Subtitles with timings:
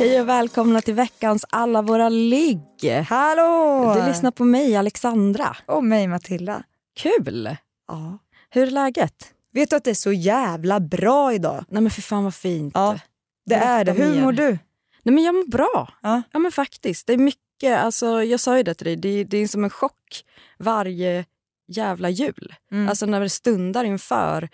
[0.00, 3.04] Hej och välkomna till veckans alla våra ligg.
[3.08, 3.94] Hallå!
[3.94, 5.56] Du lyssnar på mig, Alexandra.
[5.66, 6.62] Och mig, Matilda.
[6.96, 7.56] Kul!
[7.88, 8.18] Ja.
[8.50, 9.32] Hur är läget?
[9.52, 11.64] Vet du att det är så jävla bra idag?
[11.68, 12.72] Nej men för fan vad fint.
[12.74, 12.98] Ja,
[13.46, 13.92] det Berätta är det.
[13.92, 14.22] Hur mer.
[14.22, 14.58] mår du?
[15.02, 15.92] Nej men jag mår bra.
[16.02, 16.22] Ja.
[16.32, 17.06] Ja men faktiskt.
[17.06, 19.70] Det är mycket, alltså jag sa ju det till dig, det, det är som en
[19.70, 20.24] chock
[20.58, 21.24] varje
[21.68, 22.54] jävla jul.
[22.72, 22.88] Mm.
[22.88, 24.48] Alltså när det stundar inför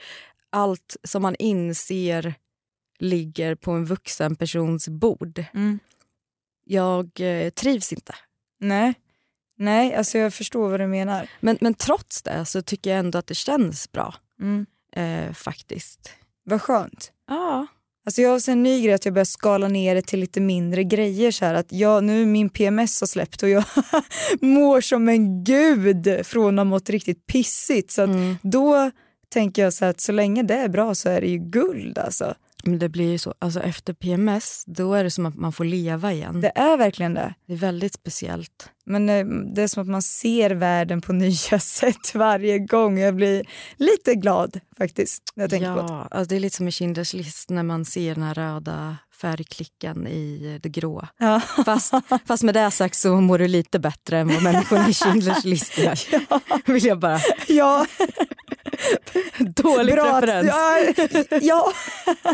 [0.51, 2.35] allt som man inser
[2.99, 5.45] ligger på en vuxen persons bord.
[5.55, 5.79] Mm.
[6.65, 8.15] Jag eh, trivs inte.
[8.61, 8.95] Nej.
[9.59, 11.30] Nej, alltså jag förstår vad du menar.
[11.41, 14.15] Men, men trots det så tycker jag ändå att det känns bra.
[14.41, 14.66] Mm.
[14.93, 16.11] Eh, faktiskt.
[16.45, 17.13] Vad skönt.
[17.29, 17.66] Ja.
[18.07, 20.41] Alltså jag har sen en ny grej att jag börjar skala ner det till lite
[20.41, 21.31] mindre grejer.
[21.31, 23.65] Så här att jag, nu min PMS har släppt och jag
[24.41, 27.91] mår som en gud från att ha mått riktigt pissigt.
[27.91, 28.37] Så Mm.
[28.43, 28.91] då
[29.29, 31.99] tänker jag så här att så länge det är bra så är det ju guld
[31.99, 32.35] alltså.
[32.67, 35.65] Men det blir ju så, alltså efter PMS, då är det som att man får
[35.65, 36.41] leva igen.
[36.41, 37.35] Det är verkligen det.
[37.47, 38.71] Det är väldigt speciellt.
[38.87, 42.99] Men eh, det är som att man ser världen på nya sätt varje gång.
[42.99, 43.45] Jag blir
[43.77, 45.89] lite glad faktiskt när jag tänker på det.
[45.89, 48.97] Ja, alltså det är lite som i Schindler's list när man ser den här röda
[49.21, 51.07] färgklicken i det grå.
[51.19, 51.41] Ja.
[51.65, 51.95] Fast,
[52.27, 55.79] fast med det sagt så mår du lite bättre än vad människorna i Schindler's list
[55.79, 55.99] gör.
[56.73, 57.21] Vill jag bara...
[57.49, 57.87] Ja,
[59.38, 60.21] Dålig bra.
[60.21, 60.46] referens.
[60.49, 60.79] Ja,
[61.43, 61.73] ja.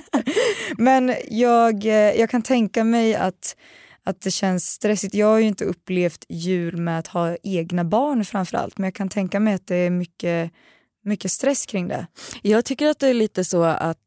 [0.78, 3.56] Men jag, eh, jag kan tänka mig att,
[4.04, 5.14] att det känns stressigt.
[5.14, 8.78] Jag har ju inte upplevt jul med att ha egna barn framförallt.
[8.78, 10.52] Men jag kan tänka mig att det är mycket,
[11.04, 12.06] mycket stress kring det.
[12.42, 13.98] Jag tycker att det är lite så att,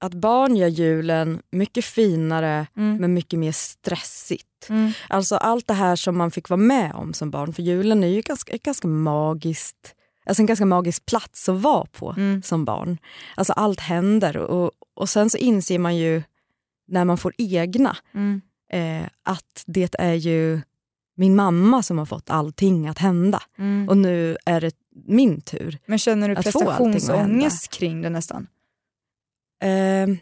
[0.00, 2.96] att barn gör julen mycket finare Mm.
[2.96, 4.44] men mycket mer stressigt.
[4.68, 4.92] Mm.
[5.08, 7.52] Alltså allt det här som man fick vara med om som barn.
[7.52, 9.94] För julen är ju ganska, ganska magiskt,
[10.26, 12.42] alltså en ganska magisk plats att vara på Mm.
[12.42, 12.98] som barn.
[13.36, 16.22] Alltså allt händer och, och sen så inser man ju
[16.86, 18.40] när man får egna Mm.
[18.72, 20.60] eh, att det är ju
[21.16, 23.42] min mamma som har fått allting att hända.
[23.58, 23.88] Mm.
[23.88, 24.74] Och nu är det
[25.06, 25.78] min tur.
[25.86, 28.46] Men känner du prestationsångest kring det nästan?
[29.62, 30.16] Eh,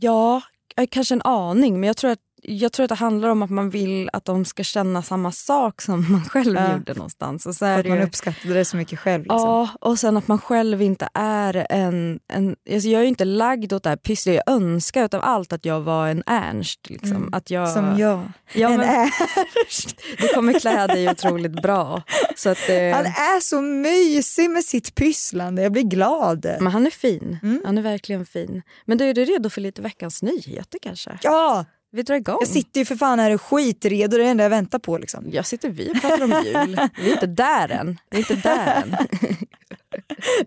[0.00, 0.42] ja,
[0.90, 1.80] kanske en aning.
[1.80, 4.44] Men jag tror, att, jag tror att det handlar om att man vill att de
[4.44, 6.72] ska känna samma sak som man själv Ja.
[6.72, 7.46] gjorde någonstans.
[7.46, 9.22] Och så att man ju, uppskattade det så mycket själv.
[9.22, 9.38] Liksom.
[9.38, 12.20] Ja, och sen att man själv inte är en...
[12.28, 14.34] en alltså jag är ju inte lagd åt det här pysslet.
[14.46, 16.90] Jag önskar utav allt att jag var en Ernst.
[16.90, 17.16] Liksom.
[17.16, 17.30] Mm.
[17.34, 18.20] Att jag, Som jag.
[18.52, 19.96] Ja, en men, Ernst.
[20.18, 22.02] det kommer klä dig otroligt bra.
[22.36, 25.62] Så att, eh, Han är så mysig med sitt pysslande.
[25.62, 26.46] Jag blir glad.
[26.60, 27.38] men han är fin.
[27.42, 27.62] Mm.
[27.64, 28.62] Han är verkligen fin.
[28.84, 31.18] Men du, är du redo för lite veckans nyheter kanske?
[31.22, 32.36] Ja, Vi drar igång.
[32.40, 34.16] jag sitter ju för fan här och skitredo.
[34.16, 34.98] Det är det enda jag väntar på.
[34.98, 35.24] Liksom.
[35.30, 36.80] Jag sitter vi och pratar om jul.
[36.96, 37.98] Vi är inte där än.
[38.10, 38.96] Vi är inte där än.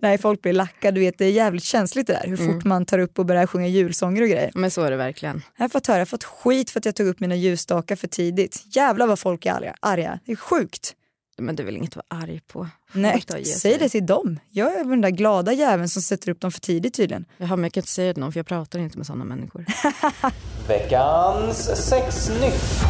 [0.00, 0.90] Nej, folk blir lacka.
[0.90, 2.24] Du vet, det är jävligt känsligt det där.
[2.26, 4.50] Hur fort man tar upp och börjar sjunga julsånger och grejer.
[4.54, 5.42] Men så är det verkligen.
[5.56, 7.96] Jag har fått höra, jag har fått skit för att jag tog upp mina ljusstakar
[7.96, 8.62] för tidigt.
[8.66, 9.74] Jävlar vad folk är arga.
[9.80, 10.18] arga.
[10.24, 10.94] Det är sjukt.
[11.40, 12.68] Men det är väl inget att vara arg på?
[12.92, 13.78] Nej, säg sig.
[13.78, 14.40] det till dem.
[14.50, 17.24] Jag är den där glada jäveln som sätter upp dem för tidigt tydligen.
[17.36, 19.24] Jaha, men jag kan inte säga det till någon för jag pratar inte med sådana
[19.24, 19.64] människor.
[20.68, 22.82] Veckans sexnytt.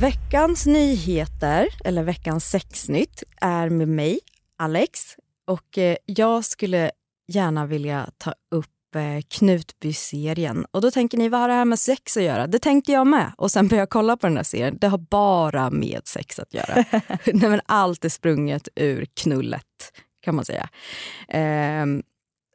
[0.00, 4.20] Veckans nyheter, eller veckans sexnytt, är med mig,
[4.58, 5.00] Alex.
[5.46, 6.90] Och eh, jag skulle
[7.28, 8.79] gärna vilja ta upp
[9.28, 10.66] Knutby-serien.
[10.70, 12.46] Och då tänker ni, vad har det här med sex att göra?
[12.46, 13.32] Det tänkte jag med.
[13.36, 14.78] Och sen började jag kolla på den här serien.
[14.80, 16.74] Det har bara med sex att göra.
[17.26, 20.68] Nej, men allt är sprunget ur knullet, kan man säga.
[21.28, 22.02] Ehm,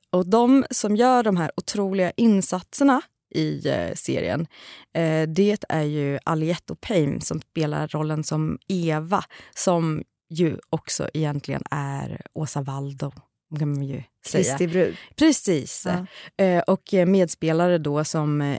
[0.10, 3.02] och de som gör de här otroliga insatserna
[3.36, 4.48] i eh, serien,
[4.94, 9.24] eh, det är ju Aliette O'Payne som spelar rollen som Eva,
[9.56, 13.12] som ju också egentligen är Åsa Waldo,
[13.60, 14.44] kan man ju säga.
[14.44, 14.98] Kristi brud.
[15.16, 15.88] Precis.
[15.88, 16.06] Ja.
[16.46, 18.58] Eh, och medspelare då som eh,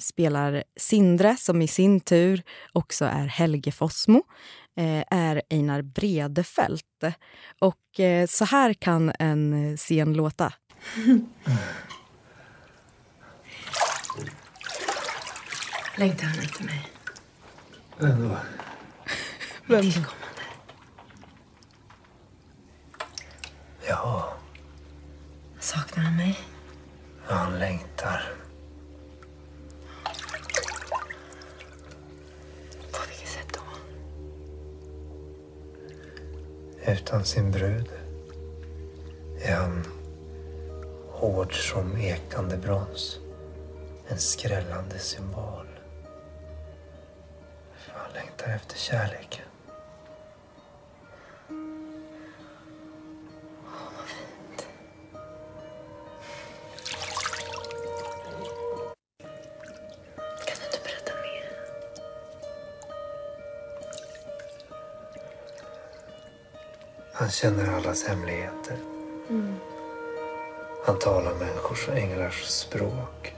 [0.00, 2.42] spelar Sindre, som i sin tur
[2.72, 4.22] också är Helge Fossmo,
[4.76, 6.84] eh, är Einar Bredefält.
[7.58, 10.52] Och eh, så här kan en scen låta.
[15.96, 16.90] Längtar han efter mig?
[17.98, 18.36] Vem då?
[19.66, 20.00] Vem då?
[23.88, 24.28] Ja,
[25.60, 26.38] Saknar han mig?
[27.24, 28.32] han längtar.
[32.92, 33.60] På vilket sätt då?
[36.92, 37.88] Utan sin brud
[39.42, 39.84] är han
[41.10, 43.18] hård som ekande brons.
[44.08, 45.66] En skrällande symbol.
[47.88, 49.37] Han längtar efter kärleken.
[67.28, 68.76] Han känner allas hemligheter.
[70.86, 73.34] Han talar människors och änglars språk.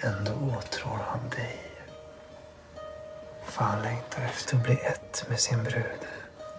[0.00, 1.58] Ändå åtrår han dig.
[3.46, 6.00] För han längtar efter att bli ett med sin brud.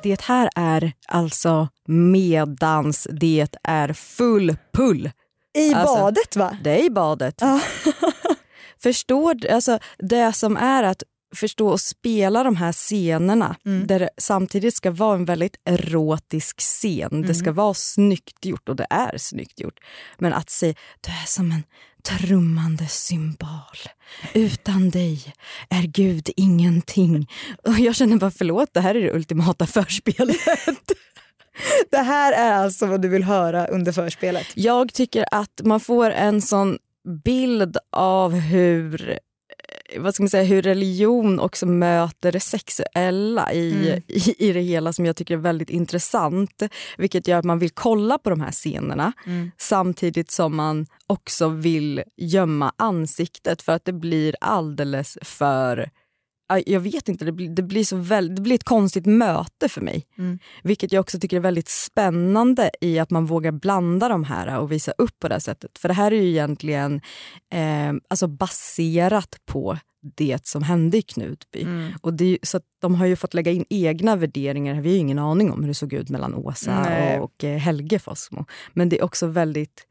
[0.04, 5.12] Det här är alltså medans det är full pull.
[5.54, 6.58] I Alltså, badet va?
[6.64, 7.42] Det är i badet.
[8.84, 9.50] Förstår du?
[9.50, 11.04] Alltså, det som är att
[11.36, 17.22] förstå och spela de här scenerna där det samtidigt ska vara en väldigt erotisk scen.
[17.28, 19.80] Det ska vara snyggt gjort och det är snyggt gjort.
[20.18, 21.64] Men att säga du är som en
[22.04, 23.78] trummande symbol.
[24.34, 25.34] Utan dig
[25.70, 27.30] är Gud ingenting.
[27.64, 30.38] Och jag känner bara förlåt, det här är det ultimata förspelet.
[31.92, 34.48] Det här är alltså vad du vill höra under förspelet.
[34.54, 36.78] Jag tycker att man får en sån
[37.24, 39.20] bild av hur
[39.98, 44.94] vad ska man säga, hur religion också möter det sexuella i, i, i det hela
[44.94, 46.64] som jag tycker är väldigt intressant.
[46.98, 49.14] Vilket gör att man vill kolla på de här scenerna
[49.58, 55.90] samtidigt som man också vill gömma ansiktet för att det blir alldeles för
[56.66, 59.82] jag vet inte, det blir, det blir, så väl, det blir ett konstigt möte för
[59.82, 60.06] mig.
[60.64, 64.72] Vilket jag också tycker är väldigt spännande i att man vågar blanda de här och
[64.72, 65.78] visa upp på det här sättet.
[65.78, 67.02] För det här är ju egentligen
[67.54, 69.78] eh, alltså baserat på
[70.16, 71.68] det som hände i Knutby.
[72.02, 74.82] Och det så de har ju fått lägga in egna värderingar.
[74.82, 77.20] Vi har ju ingen aning om hur det såg ut mellan Åsa Nej.
[77.20, 78.46] och, och eh, Helge Fossmo.
[78.74, 79.86] Men det är också väldigt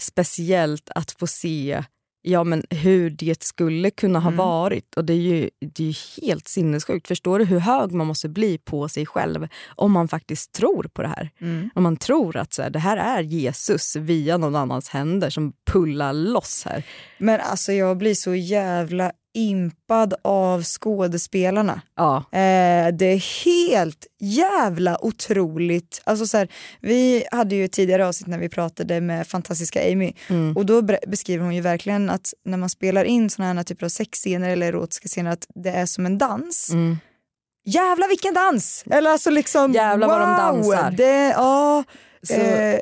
[0.00, 1.84] speciellt att få se
[2.28, 4.94] ja, men hur det skulle kunna ha varit.
[4.94, 7.08] Och Det är ju det är ju helt sinnessjukt.
[7.08, 11.02] Förstår du hur hög man måste bli på sig själv om man faktiskt tror på
[11.02, 11.30] det här?
[11.74, 15.52] Om man tror att så här, det här är Jesus via någon annans händer som
[15.72, 16.82] pullar loss här.
[17.18, 21.80] Men alltså jag blir så jävla impad av skådespelarna.
[21.96, 26.02] Ja, Eh, det är helt jävla otroligt.
[26.04, 26.48] Alltså så här,
[26.80, 30.12] vi hade ju tidigare avsnitt när vi pratade med fantastiska Amy
[30.56, 33.88] och då beskriver hon ju verkligen att när man spelar in såna här typer av
[33.90, 36.70] sexscener eller erotiska scener att det är som en dans.
[36.72, 36.96] Mm.
[37.68, 38.84] Jävla vilken dans!
[38.90, 40.36] Eller alltså liksom Jävlar vad de wow!
[40.38, 40.90] dansar.
[40.90, 41.84] Det, ja,
[42.22, 42.78] Så- eh,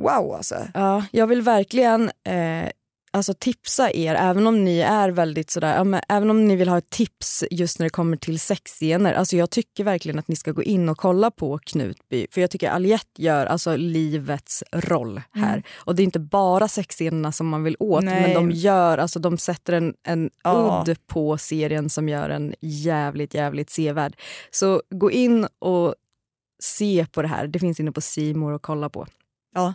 [0.00, 0.56] wow alltså.
[0.74, 2.68] Ja, jag vill verkligen eh,
[3.12, 6.68] alltså tipsa er, även om ni är väldigt sådär, ja, men, även om ni vill
[6.68, 9.14] ha ett tips just när det kommer till sexscener.
[9.14, 12.26] Alltså jag tycker verkligen att ni ska gå in och kolla på Knutby.
[12.30, 15.62] För jag tycker Aliette gör alltså livets roll här.
[15.76, 18.20] Och det är inte bara sexscenerna som man vill åt, Nej.
[18.22, 20.84] men de gör, alltså de sätter en, en Ja.
[20.88, 24.16] udd på serien som gör en jävligt, jävligt sevärd.
[24.50, 25.94] Så gå in och
[26.62, 27.46] se på det här.
[27.46, 29.06] Det finns inne på Simor och kolla på.
[29.54, 29.74] Ja.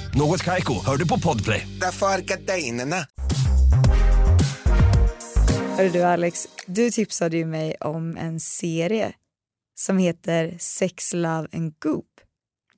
[0.15, 1.67] Något Kaiko, hör du på Podplay.
[1.81, 2.95] Därför är gardinerna.
[5.77, 9.13] Hörru du Alex, du tipsade ju mig om en serie
[9.75, 12.05] som heter Sex, Love and Goop.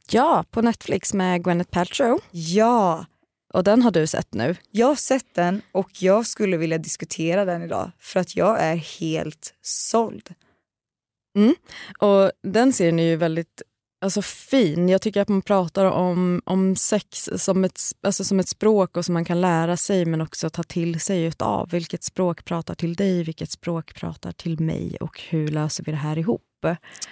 [0.09, 2.19] Ja, på Netflix med Gwyneth Paltrow.
[2.31, 3.05] Ja,
[3.53, 4.55] Och den har du sett nu.
[4.71, 8.75] jag har sett den och jag skulle vilja diskutera den idag för att jag är
[8.75, 10.33] helt såld.
[11.99, 13.61] Och den serien är ju väldigt
[14.03, 14.89] alltså, fin.
[14.89, 19.05] Jag tycker att man pratar om, om sex som ett, alltså, som ett språk och
[19.05, 21.69] som man kan lära sig men också ta till sig utav.
[21.69, 25.98] Vilket språk pratar till dig, vilket språk pratar till mig och hur löser vi det
[25.98, 26.41] här ihop?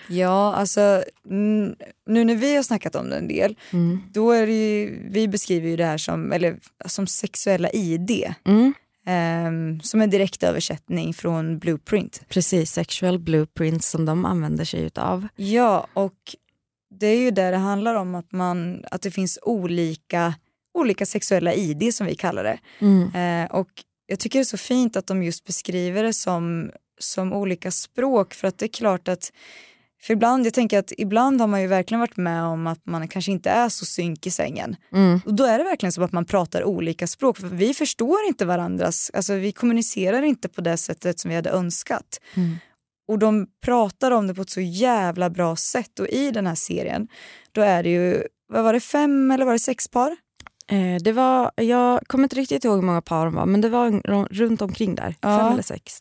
[0.07, 4.01] Ja, alltså nu när vi har snackat om det en del, Mm.
[4.13, 8.33] då är det ju, vi beskriver ju det här som, eller, som sexuella ID.
[8.45, 8.73] Mm.
[9.05, 12.21] Ehm, som en direkt översättning från Blueprint.
[12.29, 15.27] Precis, sexual blueprints som de använder sig utav.
[15.35, 16.35] Ja, och
[17.01, 20.33] det är ju där det handlar om att, man, att det finns olika,
[20.73, 22.59] olika sexuella ID som vi kallar det.
[22.79, 23.15] Mm.
[23.15, 23.67] Eh, och
[24.07, 28.33] jag tycker det är så fint att de just beskriver det som, som olika språk
[28.33, 29.31] för att det är klart att
[30.01, 33.07] för ibland, jag tänker att ibland har man ju verkligen varit med om att man
[33.07, 34.75] kanske inte är så synk i sängen.
[34.93, 35.21] Mm.
[35.25, 38.45] Och då är det verkligen som att man pratar olika språk för vi förstår inte
[38.45, 42.19] varandras, alltså vi kommunicerar inte på det sättet som vi hade önskat.
[42.33, 42.57] Mm.
[43.11, 46.55] Och de pratar om det på ett så jävla bra sätt och i den här
[46.55, 47.07] serien
[47.51, 50.11] då är det ju, vad var det, fem eller var det sex par?
[50.67, 53.69] Eh, det var, jag kommer inte riktigt ihåg hur många par de var men det
[53.69, 54.01] var
[54.33, 55.37] runt omkring där, Ja.
[55.39, 55.93] fem eller sex.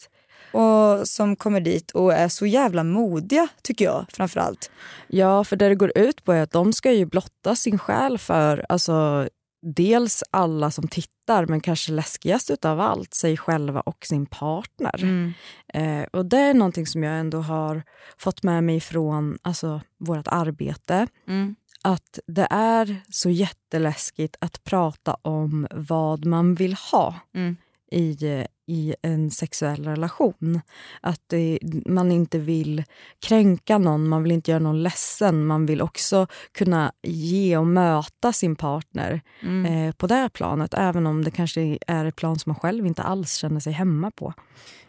[0.53, 4.71] Och som kommer dit och är så jävla modiga tycker jag framförallt.
[5.09, 8.19] Ja, för det det går ut på är att de ska ju blotta sin själ
[8.19, 9.29] för alltså,
[9.63, 15.03] dels alla som tittar men kanske läskigast utav allt, sig själva och sin partner.
[15.03, 15.33] Mm.
[15.75, 17.83] Eh, och det är någonting som jag ändå har
[18.19, 21.07] fått med mig från alltså, vårt arbete.
[21.29, 21.57] Mm.
[21.83, 27.57] Att det är så jätteläskigt att prata om vad man vill ha Mm.
[27.93, 30.61] i, eh, i en sexuell relation.
[31.01, 32.85] Att det, man inte vill
[33.21, 35.47] kränka någon, man vill inte göra någon ledsen.
[35.47, 39.67] Man vill också kunna ge och möta sin partner Mm.
[39.89, 43.03] eh, på det planet även om det kanske är ett plan som man själv inte
[43.03, 44.33] alls känner sig hemma på.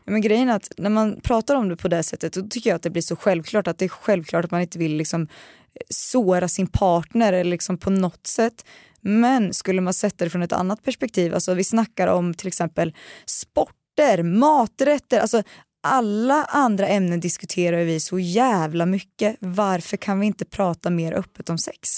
[0.05, 2.69] Ja, Men grejen är att när man pratar om det på det sättet då tycker
[2.69, 5.27] jag att det blir så självklart att det är självklart att man inte vill liksom
[5.89, 8.65] såra sin partner eller liksom på något sätt.
[9.01, 12.96] Men skulle man sätta det från ett annat perspektiv, alltså vi snackar om till exempel
[13.25, 15.43] sporter, maträtter, alltså
[15.84, 19.36] alla andra ämnen diskuterar vi så jävla mycket.
[19.39, 21.89] Varför kan vi inte prata mer öppet om sex?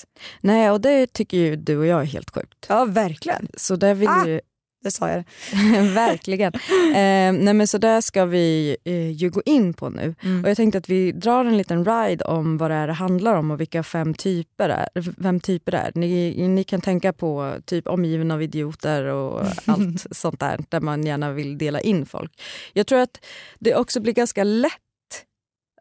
[0.41, 2.65] Nej, och det tycker ju du och jag är helt sjukt.
[2.69, 3.47] Ja, verkligen.
[3.57, 4.27] Så där vill Ah!
[4.27, 4.41] ju...
[4.83, 5.23] Det sa jag.
[5.93, 6.53] Verkligen.
[6.93, 10.15] Eh, nej men så där ska vi eh, ju gå in på nu.
[10.23, 10.43] Mm.
[10.43, 13.35] Och jag tänkte att vi drar en liten ride om vad det är det handlar
[13.35, 15.21] om och vilka fem typer är.
[15.23, 15.91] Fem typer det är.
[15.95, 21.05] Ni, ni kan tänka på typ omgiven av idioter och allt sånt där där man
[21.05, 22.41] gärna vill dela in folk.
[22.73, 23.25] Jag tror att
[23.59, 24.79] det också blir ganska lätt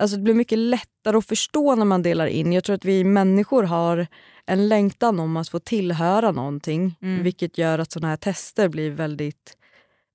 [0.01, 2.53] Alltså det blir mycket lättare att förstå när man delar in.
[2.53, 4.07] Jag tror att vi människor har
[4.47, 6.99] en längtan om att få tillhöra någonting.
[7.03, 7.23] Mm.
[7.23, 9.57] Vilket gör att såna här tester blir väldigt...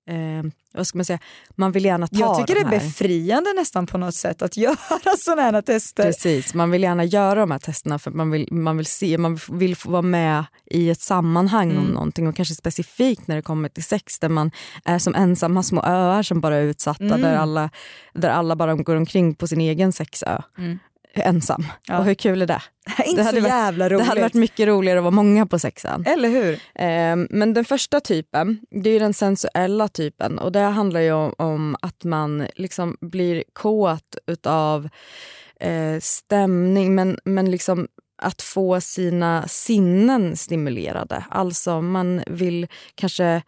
[0.09, 1.19] Eh, vad ska man säga?
[1.55, 2.85] Man vill gärna ta Jag tycker det de är här.
[2.87, 6.03] befriande nästan på något sätt att göra sådana här tester.
[6.03, 9.39] Precis, man vill gärna göra de här testerna för man vill, man vill, se, man
[9.51, 11.91] vill få vara med i ett sammanhang om Mm.
[11.91, 14.51] någonting och kanske specifikt när det kommer till sex där man
[14.85, 17.21] är som ensamma små öar som bara är utsatta Mm.
[17.21, 17.69] där, alla,
[18.13, 20.41] där alla bara går omkring på sin egen sexö.
[20.57, 20.79] Mm.
[21.19, 21.65] Ensam.
[21.87, 21.97] Ja.
[21.99, 22.61] Och hur kul är det?
[23.05, 24.07] inte hade så varit- jävla Det roligt.
[24.07, 26.03] hade varit mycket roligare att vara många på sexan.
[26.07, 26.53] Eller hur?
[26.75, 31.33] Eh, men den första typen, det är den sensuella typen och det handlar ju om,
[31.37, 34.89] om att man liksom blir kåt utav
[35.59, 41.25] eh, stämning men, men liksom att få sina sinnen stimulerade.
[41.29, 43.41] Alltså man vill kanske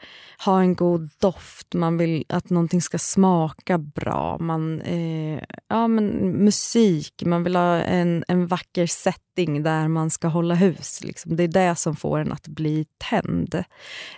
[0.46, 4.38] ha en god doft, man vill att någonting ska smaka bra.
[4.38, 10.28] Man, eh, ja, men musik, man vill ha en, en vacker setting där man ska
[10.28, 11.04] hålla hus.
[11.04, 11.36] Liksom.
[11.36, 13.64] Det är det som får en att bli tänd.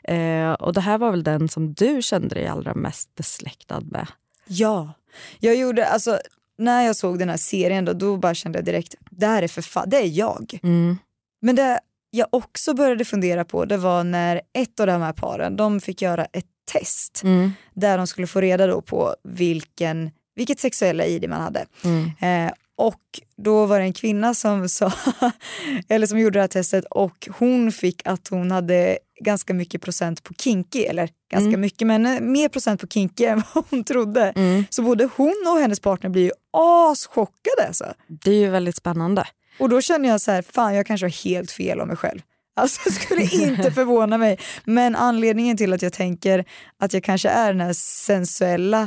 [0.03, 4.07] Eh, och det här var väl den som du kände dig allra mest besläktad med?
[4.47, 4.93] Ja.
[5.39, 6.19] Jag gjorde, alltså
[6.61, 9.47] när jag såg den här serien då, då bara kände jag direkt, det här är
[9.47, 10.59] för fan, det är jag.
[10.63, 10.97] Mm.
[11.41, 11.79] Men det
[12.11, 16.01] jag också började fundera på det var när ett av de här paren, de fick
[16.01, 17.51] göra ett test Mm.
[17.73, 21.65] där de skulle få reda då på vilken, vilket sexuella ID man hade.
[21.83, 22.11] Mm.
[22.47, 22.53] Eh,
[22.87, 23.01] och
[23.37, 24.93] då var det en kvinna som sa,
[25.89, 30.23] eller som gjorde det här testet och hon fick att hon hade ganska mycket procent
[30.23, 31.61] på kinky, eller ganska Mm.
[31.61, 34.33] mycket men eh, mer procent på kinky än vad hon trodde.
[34.35, 34.63] Mm.
[34.69, 37.85] Så både hon och hennes partner blir ju aschockade alltså.
[38.07, 39.23] Det är ju väldigt spännande.
[39.59, 42.19] Och då känner jag så här, fan jag kanske har helt fel om mig själv.
[42.55, 44.39] Alltså det skulle inte förvåna mig.
[44.65, 46.45] Men anledningen till att jag tänker
[46.79, 48.81] att jag kanske är den här sensuella,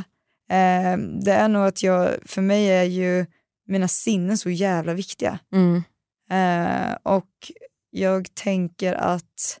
[0.51, 3.25] eh, det är nog att jag, för mig är ju
[3.67, 5.39] mina sinnen så jävla viktiga.
[5.53, 5.83] Mm.
[6.29, 7.51] Eh, och
[7.89, 9.59] jag tänker att,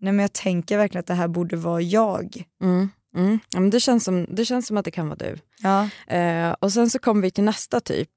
[0.00, 2.44] nej men jag tänker verkligen att det här borde vara jag.
[2.62, 2.88] Mm.
[3.16, 3.38] Mm.
[3.50, 5.38] Ja, men det, känns som, det känns som att det kan vara du.
[5.62, 5.88] Ja.
[6.16, 8.10] Eh, och sen så kommer vi till nästa typ.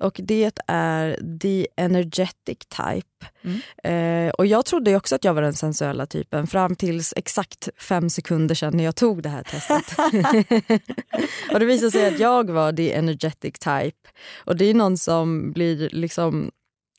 [0.00, 3.06] Och det är the energetic type.
[3.88, 8.10] Eh, och jag trodde också att jag var den sensuella typen fram tills exakt fem
[8.10, 9.98] sekunder sedan när jag tog det här testet.
[11.52, 14.08] och det visade sig att jag var the energetic type.
[14.44, 16.50] Och det är någon som blir liksom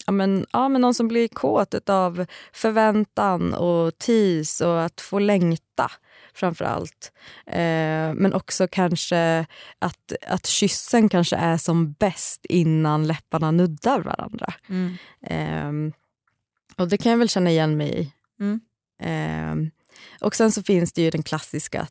[0.05, 5.19] Ja men, ja, men någon som blir kåt av förväntan och tis och att få
[5.19, 5.91] längta
[6.33, 7.11] framför allt.
[7.47, 9.45] Eh, men också kanske
[9.79, 14.53] att, att kyssen kanske är som bäst innan läpparna nuddar varandra.
[14.69, 14.97] Mm.
[15.21, 15.93] Eh,
[16.77, 18.13] och det kan jag väl känna igen mig i.
[18.43, 18.61] Mm.
[19.03, 19.71] Eh,
[20.21, 21.87] och sen så finns det ju den klassiska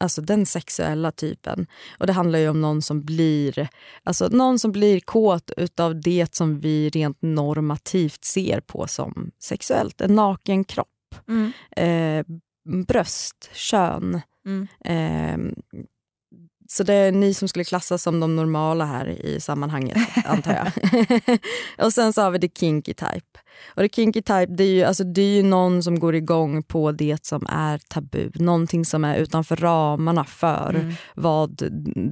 [0.00, 1.66] Alltså den sexuella typen.
[1.98, 3.68] Och Det handlar ju om någon som blir
[4.02, 10.00] alltså någon som blir kåt utav det som vi rent normativt ser på som sexuellt.
[10.00, 10.88] En naken kropp,
[11.28, 11.52] Mm.
[11.76, 12.26] eh,
[12.64, 14.20] bröst, kön.
[14.46, 14.68] Mm.
[14.84, 15.52] Eh,
[16.68, 20.72] så det är ni som skulle klassas som de normala här i sammanhanget, antar jag.
[21.86, 23.38] och sen så har vi the kinky type.
[23.66, 26.62] Och the kinky type det är, ju, alltså, det är ju någon som går igång
[26.62, 28.30] på det som är tabu.
[28.34, 30.94] Någonting som är utanför ramarna för Mm.
[31.14, 31.62] vad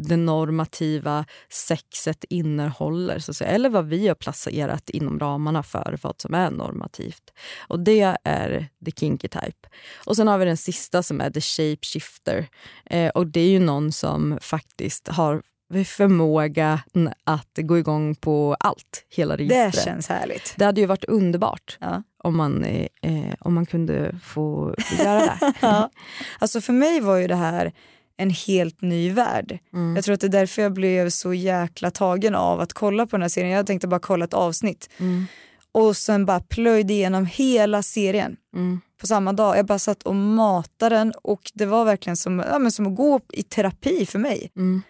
[0.09, 3.19] det normativa sexet innehåller.
[3.19, 3.51] Så att säga.
[3.51, 7.23] Eller vad vi har placerat inom ramarna för vad som är normativt.
[7.69, 9.69] Och det är the kinky type.
[10.07, 12.49] Och sen har vi den sista som är the shapeshifter.
[12.87, 15.43] Eh, och det är ju någon som faktiskt har
[15.85, 16.81] förmåga
[17.25, 19.85] att gå igång på allt, hela Det registret.
[19.85, 20.55] känns härligt.
[20.57, 22.03] Det hade ju varit underbart Ja.
[22.25, 25.53] om, man, eh, eh, om man kunde få göra det.
[25.61, 25.91] Ja.
[26.39, 27.73] Alltså för mig var ju det här
[28.17, 29.59] en helt ny värld.
[29.73, 29.97] Mm.
[29.97, 33.17] Jag tror att det är därför jag blev så jäkla tagen av att kolla på
[33.17, 33.51] den här serien.
[33.53, 34.91] Jag tänkte bara kolla ett avsnitt.
[34.99, 35.27] Mm.
[35.73, 38.81] Och sen bara plöjde igenom hela serien Mm.
[39.01, 39.59] på samma dag.
[39.59, 42.97] Jag bara satt och matade den och det var verkligen som, ja, men som att
[42.97, 44.51] gå i terapi för mig.
[44.57, 44.83] Mm.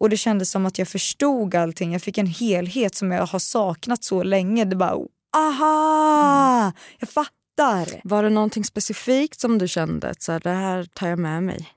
[0.00, 1.92] Och det kändes som att jag förstod allting.
[1.92, 4.64] Jag fick en helhet som jag har saknat så länge.
[4.64, 4.96] Det bara,
[5.36, 6.72] aha!
[6.98, 8.00] Jag fattar.
[8.04, 11.42] Var det någonting specifikt som du kände att så här, det här tar jag med
[11.42, 11.68] mig?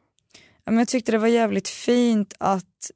[0.64, 2.92] Ja, men jag tyckte det var jävligt fint att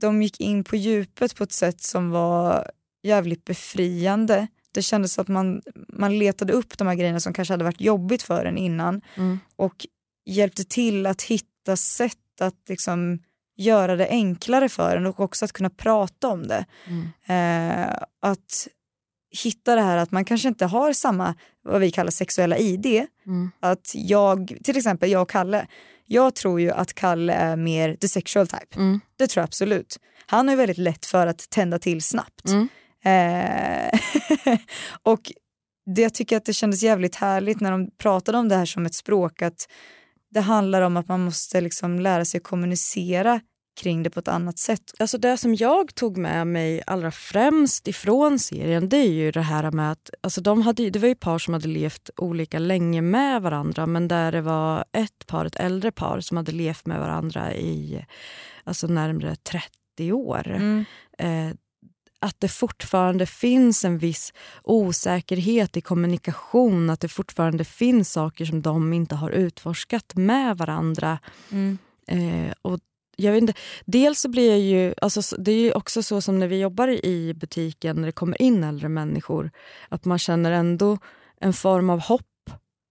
[0.00, 2.70] de gick in på djupet på ett sätt som var
[3.02, 4.46] jävligt befriande.
[4.72, 7.80] Det kändes som att man, man letade upp de här grejerna som kanske hade varit
[7.80, 9.38] jobbigt för en innan Mm.
[9.56, 9.86] och
[10.26, 13.18] hjälpte till att hitta sätt att liksom
[13.56, 16.64] göra det enklare för en och också att kunna prata om det.
[16.86, 17.08] Mm.
[17.26, 18.68] Eh, att
[19.42, 23.06] hitta det här att man kanske inte har samma, vad vi kallar sexuella ID.
[23.26, 23.50] Mm.
[23.60, 25.66] Att jag, till exempel jag och Kalle,
[26.06, 28.76] jag tror ju att Kalle är mer the sexual type.
[28.76, 29.00] Mm.
[29.16, 29.96] Det tror jag absolut.
[30.26, 32.48] Han har ju väldigt lätt för att tända till snabbt.
[32.48, 32.68] Mm.
[33.04, 34.00] Eh,
[35.02, 35.32] och
[35.94, 38.86] det, jag tycker att det kändes jävligt härligt när de pratade om det här som
[38.86, 39.68] ett språk att
[40.34, 43.40] det handlar om att man måste liksom lära sig kommunicera
[43.80, 44.80] kring det på ett annat sätt.
[44.98, 49.40] Alltså det som jag tog med mig allra främst ifrån serien det är ju det
[49.40, 53.02] här med att alltså de hade, det var ju par som hade levt olika länge
[53.02, 57.00] med varandra men där det var ett par, ett äldre par som hade levt med
[57.00, 58.04] varandra i
[58.64, 60.46] alltså närmare 30 år.
[60.46, 60.84] Mm.
[61.18, 61.56] Eh,
[62.24, 64.32] att det fortfarande finns en viss
[64.62, 71.18] osäkerhet i kommunikation, att det fortfarande finns saker som de inte har utforskat med varandra.
[71.50, 71.78] Mm.
[72.08, 72.78] Eh, och
[73.16, 76.20] jag vet inte, dels så blir jag ju, alltså, så- det är ju också så
[76.20, 79.50] som när vi jobbar i butiken när det kommer in äldre människor,
[79.88, 80.98] att man känner ändå
[81.40, 82.26] en form av hopp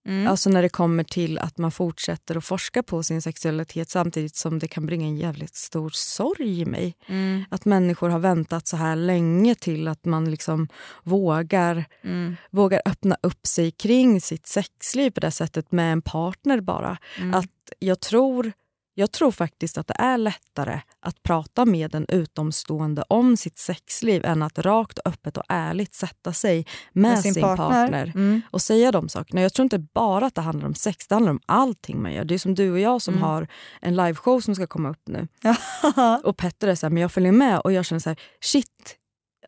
[0.06, 0.28] Mm.
[0.28, 4.60] Alltså när det kommer till att man fortsätter att forska på sin sexualitet samtidigt som
[4.60, 6.96] det kan bringa en jävligt stor sorg i mig.
[7.08, 7.44] Mm.
[7.50, 10.68] Att människor har väntat så här länge till att man liksom
[11.04, 12.36] vågar, Mm.
[12.52, 16.98] vågar öppna upp sig kring sitt sexliv på det sättet med en partner bara.
[17.20, 17.34] Mm.
[17.34, 18.52] Att jag tror,
[18.96, 24.26] jag tror faktiskt att det är lättare att prata med en utomstående om sitt sexliv
[24.26, 28.42] än att rakt, öppet och ärligt sätta sig med, sin, partner, Mm.
[28.52, 29.42] och säga de sakerna.
[29.42, 32.26] Jag tror inte bara att det handlar om sex, det handlar om allting man gör.
[32.26, 33.24] Det är som du och jag som Mm.
[33.24, 33.48] har
[33.82, 35.28] en liveshow som ska komma upp nu.
[36.24, 38.96] och Petter är så här, men jag följer med och jag känner så här, shit,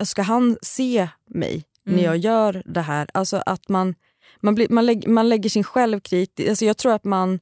[0.03, 2.05] ska han se mig när Mm.
[2.05, 3.07] jag gör det här?
[3.13, 3.95] Alltså att man,
[4.41, 7.39] man, blir, man, lägger, man lägger sin självkritik, alltså jag tror att man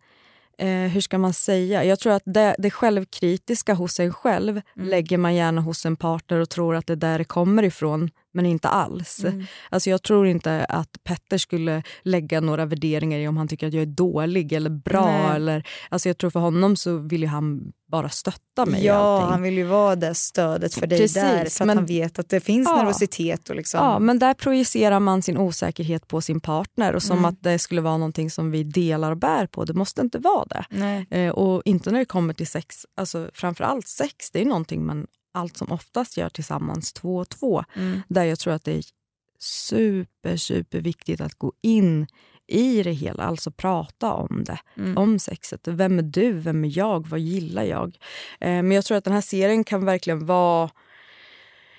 [0.57, 1.83] Eh, hur ska man säga?
[1.83, 4.89] Jag tror att det, det självkritiska hos en själv Mm.
[4.89, 8.09] lägger man gärna hos en partner och tror att det är där det kommer ifrån,
[8.33, 9.23] men inte alls.
[9.23, 9.45] Mm.
[9.69, 13.73] Alltså jag tror inte att Petter skulle lägga några värderingar i om han tycker att
[13.73, 15.05] jag är dålig eller bra.
[15.05, 15.35] Nej.
[15.35, 18.93] Eller, alltså jag tror för honom så vill ju han bara stötta mig i Ja,
[18.95, 19.29] allting.
[19.31, 22.19] han vill ju vara det stödet för dig Precis, där för att men- han vet
[22.19, 22.77] att det finns Ja.
[22.77, 23.49] nervositet.
[23.49, 23.85] Och liksom.
[23.85, 27.25] Ja, men där projicerar man sin osäkerhet på sin partner och som Mm.
[27.25, 29.65] att det skulle vara någonting som vi delar och bär på.
[29.65, 30.65] Det måste inte vara det.
[30.69, 31.07] Nej.
[31.09, 35.07] Eh, och inte när det kommer till sex, alltså framförallt sex, det är någonting man
[35.33, 37.63] allt som oftast gör tillsammans två och två.
[37.75, 38.01] Mm.
[38.07, 38.83] Där jag tror att det är
[39.39, 42.07] super, super viktigt att gå in
[42.47, 44.97] i det hela, alltså prata om det, Mm.
[44.97, 45.67] om sexet.
[45.67, 46.31] Vem är du?
[46.33, 47.07] Vem är jag?
[47.07, 47.97] Vad gillar jag?
[48.39, 50.69] Eh, men jag tror att den här serien kan verkligen vara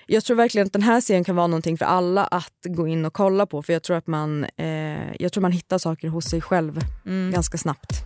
[0.07, 3.05] jag tror verkligen att den här serien kan vara någonting för alla att gå in
[3.05, 3.61] och kolla på.
[3.63, 7.31] För jag tror att man, eh, jag tror man hittar saker hos sig själv Mm.
[7.31, 8.03] ganska snabbt.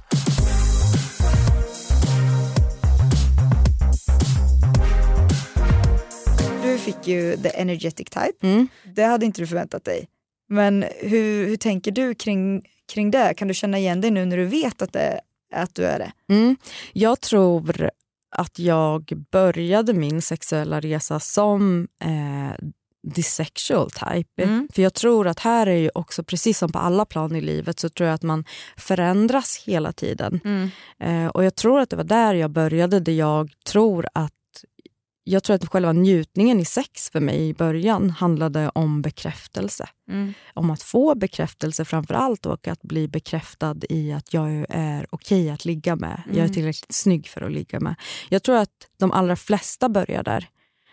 [6.80, 8.48] Fick ju the energetic type.
[8.48, 8.68] Mm.
[8.96, 10.08] Det hade inte du förväntat dig.
[10.50, 12.63] Men hur, hur tänker du kring,
[12.94, 13.34] kring det?
[13.34, 15.22] Kan du känna igen dig nu när du vet att, det,
[15.54, 16.12] att du är det?
[16.34, 16.56] Mm.
[16.94, 17.89] Jag tror
[18.36, 22.68] att jag började min sexuella resa som eh,
[23.08, 24.44] dysexual type.
[24.44, 24.68] Mm.
[24.74, 27.80] För jag tror att här är ju också, precis som på alla plan i livet,
[27.80, 28.46] så tror jag att man
[28.78, 30.39] förändras hela tiden.
[30.46, 30.70] Mm.
[31.00, 34.34] Eh, och jag tror att det var där jag började, där jag tror att
[35.30, 39.89] jag tror att själva njutningen i sex för mig i början handlade om bekräftelse.
[40.10, 40.34] Mm.
[40.54, 45.50] Om att få bekräftelse framför allt och att bli bekräftad i att jag är okej
[45.50, 46.24] att ligga med.
[46.28, 46.54] Jag är Mm.
[46.54, 47.96] tillräckligt snygg för att ligga med.
[48.30, 50.50] Jag tror att de allra flesta börjar där.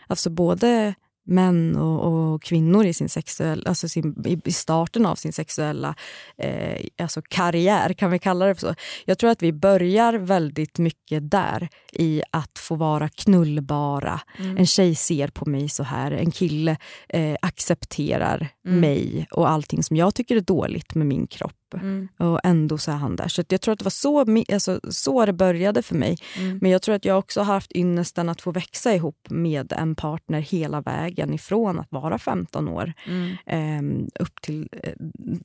[0.07, 0.95] Alltså både
[1.27, 5.95] män och, och kvinnor i, sin sexuell, alltså sin, i, starten av sin sexuella
[6.39, 8.75] eh, alltså karriär, kan vi kalla det för så.
[9.05, 14.21] Jag tror att vi börjar väldigt mycket där i att få vara knullbara.
[14.39, 14.57] Mm.
[14.57, 16.77] En tjej ser på mig så här, en kille
[17.09, 18.81] eh, accepterar Mm.
[18.81, 21.66] mig och allting som jag tycker är dåligt med min kropp.
[21.75, 22.09] Mm.
[22.19, 23.29] Och ändå så är han där.
[23.29, 24.25] Så jag tror att det var så,
[24.55, 26.17] alltså, så det började för mig.
[26.39, 26.59] Mm.
[26.63, 29.95] Men jag tror att jag också har haft ynnesten att få växa ihop med en
[29.95, 33.37] partner hela vägen ifrån att vara 15 år Mm.
[33.47, 34.93] ehm, upp till eh,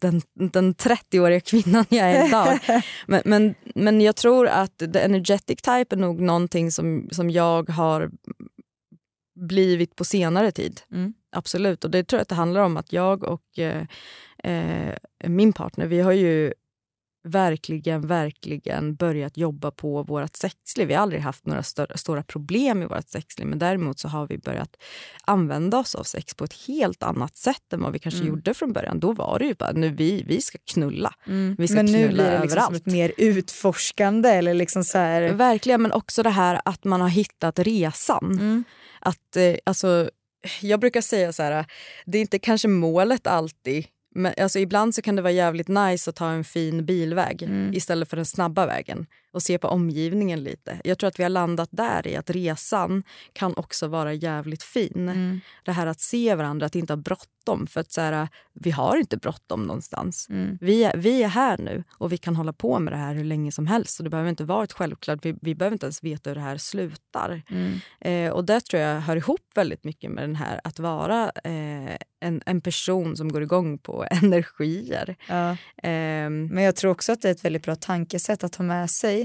[0.02, 2.60] den, den 30-åriga kvinnan jag är idag.
[3.08, 7.70] men, men, men jag tror att the energetic type är nog någonting som, som jag
[7.70, 8.12] har
[9.36, 10.82] blivit på senare tid.
[10.92, 11.14] Mm.
[11.36, 11.84] Absolut.
[11.84, 13.86] Och det tror jag att det handlar om att jag och eh,
[14.44, 14.94] eh,
[15.30, 16.54] min partner, vi har ju
[17.24, 20.88] verkligen, verkligen börjat jobba på vårt sexliv.
[20.88, 24.28] Vi har aldrig haft några större, stora problem i vårt sexliv men däremot så har
[24.28, 24.76] vi börjat
[25.26, 28.30] använda oss av sex på ett helt annat sätt än vad vi kanske Mm.
[28.30, 29.00] gjorde från början.
[29.00, 31.14] Då var det ju bara, nu vi, vi ska knulla.
[31.28, 31.56] Mm.
[31.60, 32.88] Vi ska Men nu knulla blir det liksom som överallt.
[32.88, 35.34] ett mer utforskande eller liksom så här...
[35.34, 38.32] Verkligen, men också det här att man har hittat resan.
[38.32, 38.64] Mm.
[39.00, 40.10] Att, eh, alltså,
[40.62, 41.66] jag brukar säga så här,
[42.06, 43.86] det är inte kanske målet alltid.
[44.16, 47.74] Men alltså, ibland så kan det vara jävligt nice att ta en fin bilväg Mm.
[47.74, 50.82] istället för den snabba vägen och se på omgivningen lite.
[50.84, 55.10] Jag tror att vi har landat där i att resan kan också vara jävligt fin.
[55.10, 55.42] Mm.
[55.64, 57.68] Det här att se varandra, att inte ha bråttom.
[57.68, 60.28] För att så här, vi har inte bråttom någonstans.
[60.30, 60.58] Mm.
[60.62, 63.24] Vi är, vi är här nu och vi kan hålla på med det här hur
[63.24, 64.00] länge som helst.
[64.00, 66.42] Och det behöver inte vara ett självklart, vi, vi behöver inte ens veta hur det
[66.42, 67.42] här slutar.
[67.50, 67.80] Mm.
[68.02, 71.98] Eh, och det tror jag hör ihop väldigt mycket med den här att vara eh,
[72.22, 75.16] en, en person som går igång på energier.
[75.28, 75.58] Ja.
[75.84, 78.90] Ehm, Men jag tror också att det är ett väldigt bra tankesätt att ha med
[78.90, 79.21] sig.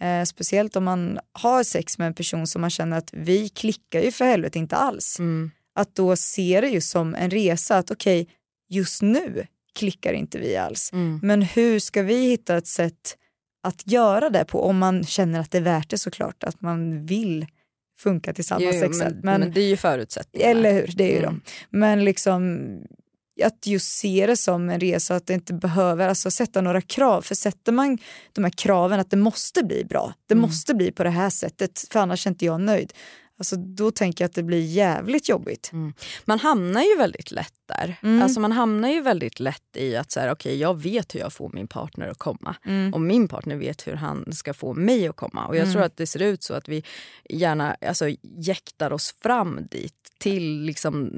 [0.00, 4.00] Eh, speciellt om man har sex med en person som man känner att vi klickar
[4.00, 5.18] ju för helvete inte alls.
[5.18, 8.28] mm, Att då se det ju som en resa att okej,
[8.68, 10.90] just nu klickar inte vi alls.
[10.92, 13.16] mm, Men hur ska vi hitta ett sätt
[13.62, 17.06] att göra det på om man känner att det är värt det såklart, att man
[17.06, 17.46] vill
[17.98, 19.16] funka tillsammans jo, sexuellt.
[19.24, 20.48] men, men det är ju förutsättningar.
[20.50, 21.40] Eller hur, det är ju Mm.
[21.70, 21.76] de.
[21.78, 22.68] Men liksom
[23.42, 27.22] att just se det som en resa, att det inte behöver alltså, sätta några krav.
[27.22, 27.98] För sätter man
[28.32, 30.42] de här kraven att det måste bli bra, det Mm.
[30.42, 32.92] måste bli på det här sättet, för annars är inte jag nöjd.
[33.38, 35.70] Alltså, då tänker jag att det blir jävligt jobbigt.
[36.24, 37.96] Man hamnar ju väldigt lätt där.
[38.02, 38.22] Mm.
[38.22, 41.32] Alltså man hamnar ju väldigt lätt i att så här, okay, jag vet hur jag
[41.32, 42.56] får min partner att komma.
[42.66, 42.94] Mm.
[42.94, 45.46] Och min partner vet hur han ska få mig att komma.
[45.46, 45.72] Och jag Mm.
[45.72, 46.84] tror att det ser ut så att vi
[47.30, 49.94] gärna alltså, jäktar oss fram dit.
[50.18, 51.10] Till liksom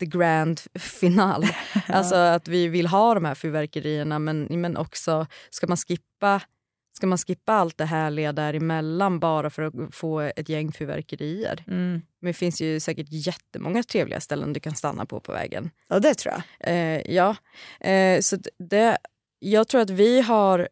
[0.00, 1.44] the grand final.
[1.88, 6.40] alltså att vi vill ha de här fyrverkerierna men, men också ska man skippa
[6.96, 11.64] Ska man skippa allt det härliga däremellan bara för att få ett gäng fyrverkerier?
[11.66, 12.02] Mm.
[12.20, 15.70] Men det finns ju säkert jättemånga trevliga ställen du kan stanna på på vägen.
[15.88, 16.70] Ja, det tror jag.
[16.70, 17.36] Eh, ja,
[17.80, 18.98] eh, så det,
[19.38, 20.68] jag tror att vi har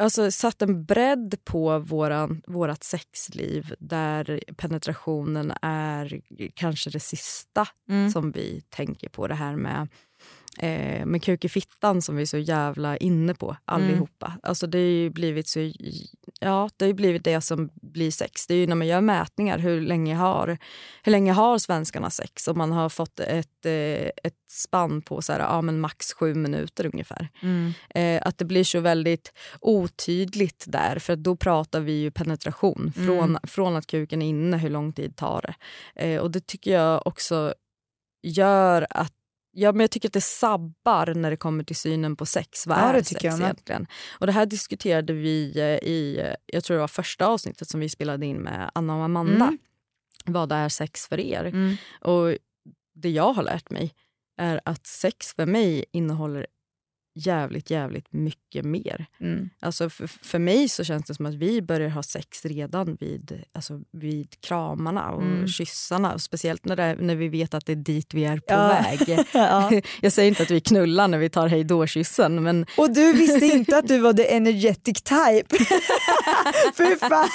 [0.00, 6.20] alltså, satt en bredd på våran, vårat sexliv där penetrationen är
[6.54, 8.10] kanske det sista Mm.
[8.10, 9.26] som vi tänker på.
[9.26, 9.88] Det här med
[10.58, 14.26] eh, med kuk i fittan som vi är så jävla inne på allihopa.
[14.26, 14.40] Mm.
[14.42, 15.72] Alltså det har blivit så,
[16.40, 18.46] ja det har blivit det som blir sex.
[18.46, 20.58] Det är ju när man gör mätningar hur länge har,
[21.02, 22.48] hur länge har svenskarna sex?
[22.48, 26.34] Och man har fått ett, eh, ett spann på så här, ja, men max sju
[26.34, 27.28] minuter ungefär.
[27.42, 27.72] Mm.
[27.94, 33.30] Eh, att det blir så väldigt otydligt där för då pratar vi ju penetration från,
[33.30, 33.40] mm.
[33.42, 35.54] från att kuken är inne, hur lång tid tar det?
[36.04, 37.54] Eh, och det tycker jag också
[38.22, 39.12] gör att
[39.52, 42.66] Ja, men jag tycker att det sabbar när det kommer till synen på sex.
[42.66, 43.86] Vad ja, är sex egentligen?
[44.18, 47.80] Och det här diskuterade vi eh, i eh, jag tror det var första avsnittet som
[47.80, 49.44] vi spelade in med Anna och Amanda.
[49.44, 49.58] Mm.
[50.24, 51.44] Vad är sex för er?
[51.44, 51.76] Mm.
[52.00, 52.36] Och
[52.94, 53.94] Det jag har lärt mig
[54.36, 56.46] är att sex för mig innehåller
[57.26, 59.06] jävligt, jävligt mycket mer.
[59.20, 59.50] Mm.
[59.60, 63.42] Alltså för, för mig så känns det som att vi börjar ha sex redan vid,
[63.52, 65.48] alltså vid kramarna och Mm.
[65.48, 66.14] kyssarna.
[66.14, 68.68] Och speciellt när, det, när vi vet att det är dit vi är på Ja.
[69.08, 69.18] väg.
[69.32, 69.70] Ja.
[70.00, 73.76] Jag säger inte att vi knullar när vi tar hejdå-kyssen men Och du visste inte
[73.78, 75.56] att du var the energetic type.
[76.76, 77.28] Fy fan.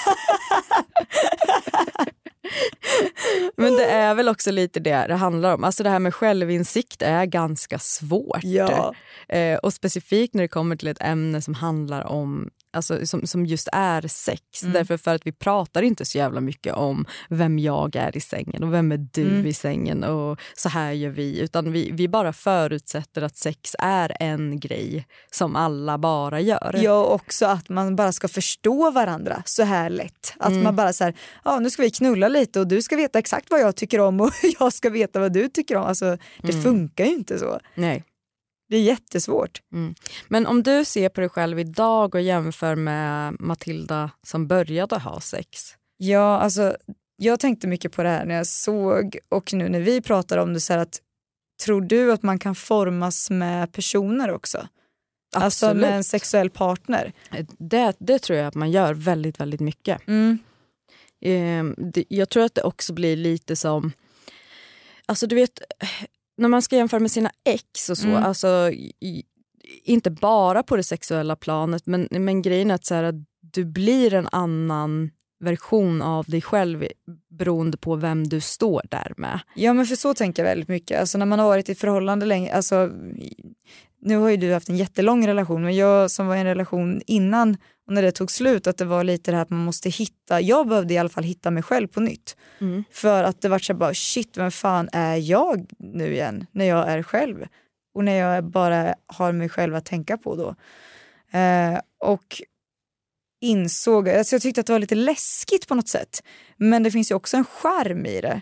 [3.57, 5.63] Men det är väl också lite det det handlar om.
[5.63, 8.43] Alltså det här med självinsikt är ganska svårt.
[8.43, 8.93] Ja.
[9.29, 13.45] Eh, och specifikt när det kommer till ett ämne som handlar om Alltså, som, som
[13.45, 14.41] just är sex.
[14.63, 14.73] Mm.
[14.73, 18.63] Därför för att vi pratar inte så jävla mycket om vem jag är i sängen
[18.63, 19.45] och vem är du Mm.
[19.45, 21.39] i sängen och så här gör vi.
[21.39, 26.75] Utan vi, vi bara förutsätter att sex är en grej som alla bara gör.
[26.83, 30.33] Ja, också att man bara ska förstå varandra så här lätt.
[30.39, 30.63] Att Mm.
[30.63, 33.51] man bara så här, ja nu ska vi knulla lite och du ska veta exakt
[33.51, 35.83] vad jag tycker om och jag ska veta vad du tycker om.
[35.83, 36.63] Alltså det Mm.
[36.63, 37.59] funkar ju inte så.
[37.75, 38.03] Nej.
[38.69, 39.61] Det är jättesvårt.
[39.73, 39.95] Mm.
[40.27, 45.19] Men om du ser på dig själv idag och jämför med Matilda som började ha
[45.19, 45.75] sex.
[45.97, 46.77] Ja, alltså
[47.17, 50.53] jag tänkte mycket på det här när jag såg och nu när vi pratar om
[50.53, 51.01] det så här att
[51.63, 54.67] tror du att man kan formas med personer också?
[55.35, 55.81] Alltså Absolut.
[55.81, 57.13] med en sexuell partner?
[57.57, 60.07] Det, det tror jag att man gör väldigt, väldigt mycket.
[60.07, 60.39] Mm.
[61.21, 61.75] Ehm,
[62.09, 63.91] jag tror att det också blir lite som...
[65.05, 65.59] Alltså du vet,
[66.37, 68.23] när man ska jämföra med sina ex och så, Mm.
[68.23, 68.47] alltså
[68.99, 69.23] i,
[69.83, 73.65] inte bara på det sexuella planet men, men grejen är att, så här, att du
[73.65, 76.87] blir en annan version av dig själv
[77.29, 79.39] beroende på vem du står där med.
[79.55, 80.99] Ja men för så tänker jag väldigt mycket.
[80.99, 82.89] Alltså när man har varit i förhållande länge, alltså
[84.01, 87.01] nu har ju du haft en jättelång relation men jag som var i en relation
[87.07, 89.89] innan och när det tog slut att det var lite det här att man måste
[89.89, 92.37] hitta, jag behövde i alla fall hitta mig själv på nytt.
[92.61, 92.83] Mm.
[92.91, 96.89] För att det var så bara shit vem fan är jag nu igen när jag
[96.89, 97.45] är själv?
[97.93, 100.55] Och när jag bara har mig själv att tänka på då.
[101.39, 102.41] Eh, och
[103.41, 106.23] insåg, alltså jag tyckte att det var lite läskigt på något sätt.
[106.57, 108.41] Men det finns ju också en charm i det.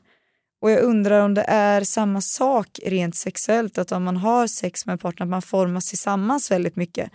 [0.61, 4.85] Och jag undrar om det är samma sak rent sexuellt, att om man har sex
[4.85, 7.11] med en partner, att man formas tillsammans väldigt mycket.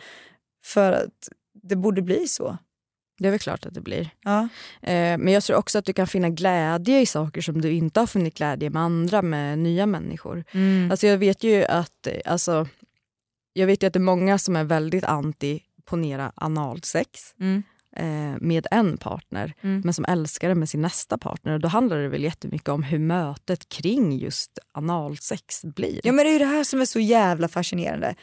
[0.65, 1.29] För att
[1.69, 2.59] det borde bli så.
[3.21, 4.11] Det är väl klart att det blir.
[4.25, 4.41] Ja.
[4.83, 8.01] Eh, men jag tror också att du kan finna glädje i saker som du inte
[8.01, 10.45] har funnit glädje med andra, med nya människor.
[10.53, 10.91] Mm.
[10.91, 12.67] Alltså jag vet ju att eh, alltså,
[13.53, 17.63] jag vet ju att det är många som är väldigt anti ponera analsex Mm.
[17.97, 19.81] eh, med en partner Mm.
[19.85, 21.53] men som älskar det med sin nästa partner.
[21.53, 26.01] Och då handlar det väl jättemycket om hur mötet kring just analsex blir.
[26.05, 28.15] Ja men det är ju det här som är så jävla fascinerande.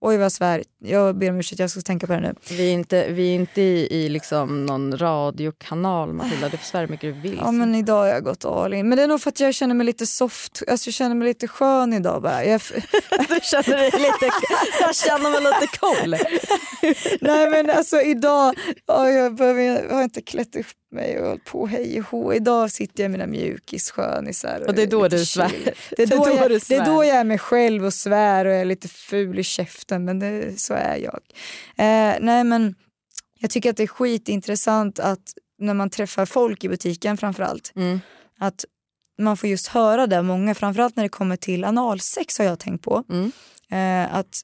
[0.00, 2.34] Oj vad jag svär, jag ber om ursäkt, jag ska tänka på det nu.
[2.50, 6.80] Vi är inte, vi är inte i, i liksom någon radiokanal Matilda, du får svära
[6.80, 7.38] hur mycket du vill.
[7.42, 8.88] Ja men idag har jag gått all in.
[8.88, 11.28] Men det är nog för att jag känner mig lite soft, alltså jag känner mig
[11.28, 12.44] lite skön idag bara.
[12.44, 12.60] Jag,
[13.28, 14.30] du känner dig lite,
[14.80, 16.10] jag känner mig lite cool.
[17.20, 18.54] Nej men alltså idag,
[18.86, 22.34] ja, jag, behöver, jag har inte klätt upp mig och hållit på hej och hå.
[22.34, 24.64] Idag sitter jag i mina mjukisskönisar.
[24.68, 25.74] Och det är då du svär.
[25.96, 27.94] Det är då, Det är då jag, det är då jag är mig själv och
[27.94, 31.20] svär och är lite ful i käften men det, så är jag.
[31.76, 32.74] Eh, nej men
[33.38, 38.00] jag tycker att det är skitintressant att när man träffar folk i butiken framförallt Mm.
[38.38, 38.64] att
[39.18, 42.84] man får just höra det, många, framförallt när det kommer till analsex har jag tänkt
[42.84, 43.04] på.
[43.10, 43.32] Mm.
[43.70, 44.40] Eh, att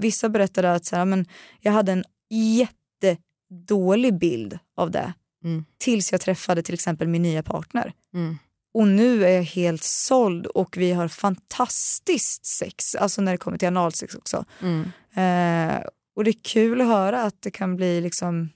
[0.00, 1.26] vissa berättade att så här, men
[1.60, 5.12] jag hade en jättedålig bild av det
[5.46, 5.64] Mm.
[5.78, 7.92] tills jag träffade till exempel min nya partner.
[8.14, 8.38] Mm.
[8.74, 13.58] Och nu är jag helt såld och vi har fantastiskt sex, alltså när det kommer
[13.58, 14.44] till analsex också.
[14.60, 14.82] Mm.
[15.14, 15.82] Eh,
[16.16, 18.48] och det är kul att höra att det kan bli liksom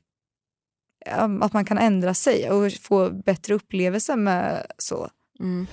[1.06, 5.08] ja, att man kan ändra sig och få bättre upplevelser med så.
[5.40, 5.66] Mm.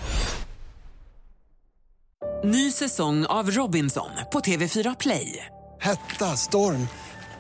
[2.43, 5.45] Ny säsong av Robinson på TV4 Play.
[5.79, 6.87] Hetta, storm,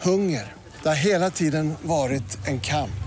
[0.01, 0.53] hunger.
[0.83, 3.06] Det har hela tiden varit en kamp.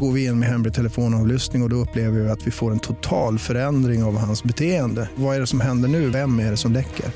[0.00, 2.78] Går vi in med hemlig telefonavlyssning och, och då upplever vi att vi får en
[2.78, 5.08] total förändring av hans beteende.
[5.14, 6.10] Vad är det som händer nu?
[6.10, 7.06] Vem är det som läcker?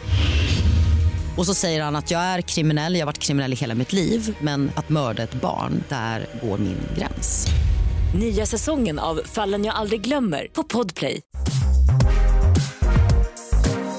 [1.37, 3.93] Och så säger han att jag är kriminell, jag har varit kriminell i hela mitt
[3.93, 7.47] liv men att mörda ett barn, där går min gräns.
[8.19, 11.21] Nya säsongen av Fallen jag aldrig glömmer på Podplay.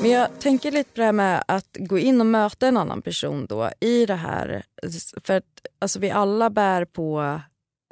[0.02, 3.02] Men jag tänker lite på det här med att gå in och möta en annan
[3.02, 4.63] person då i det här.
[5.24, 5.43] För att
[5.82, 7.39] alltså, vi alla bär på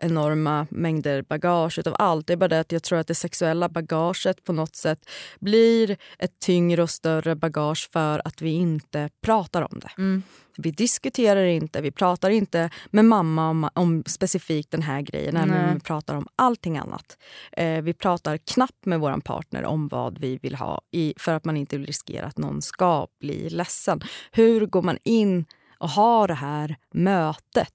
[0.03, 2.27] enorma mängder bagage utav allt.
[2.27, 5.97] Det är bara det att jag tror att det sexuella bagaget på något sätt blir
[6.19, 9.91] ett tyngre och större bagage för att vi inte pratar om det.
[9.97, 10.23] Mm.
[10.57, 15.43] Vi diskuterar inte, vi pratar inte med mamma om, om specifikt den här grejen, Nej.
[15.43, 17.17] om vi pratar om allting annat.
[17.51, 21.45] Eh, vi pratar knappt med vår partner om vad vi vill ha i, för att
[21.45, 24.01] man inte vill riskera att någon ska bli ledsen.
[24.31, 25.45] Hur går man in
[25.77, 27.73] och har det här mötet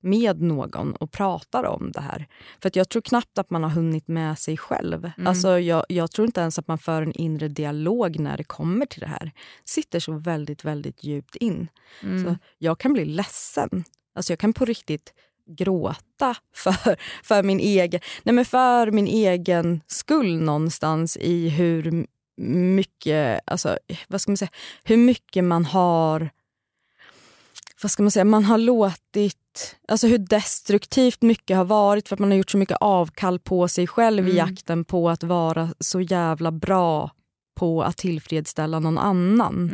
[0.00, 2.26] med någon och pratar om det här.
[2.62, 5.10] För jag tror knappt att man har hunnit med sig själv.
[5.16, 5.26] Mm.
[5.26, 8.86] Alltså jag, jag tror inte ens att man för en inre dialog när det kommer
[8.86, 9.32] till det här.
[9.64, 11.68] sitter så väldigt, väldigt djupt in.
[12.02, 12.24] Mm.
[12.24, 13.84] Så jag kan bli ledsen.
[14.14, 15.12] Alltså jag kan på riktigt
[15.48, 22.06] gråta för, för, min egen, nej men för min egen skull någonstans i hur
[22.76, 24.50] mycket, alltså, vad ska man säga,
[24.84, 26.30] hur mycket man har
[27.82, 32.20] vad ska man säga, man har låtit, alltså hur destruktivt mycket har varit för att
[32.20, 34.32] man har gjort så mycket avkall på sig själv Mm.
[34.32, 37.10] i jakten på att vara så jävla bra
[37.56, 39.70] på att tillfredsställa någon annan.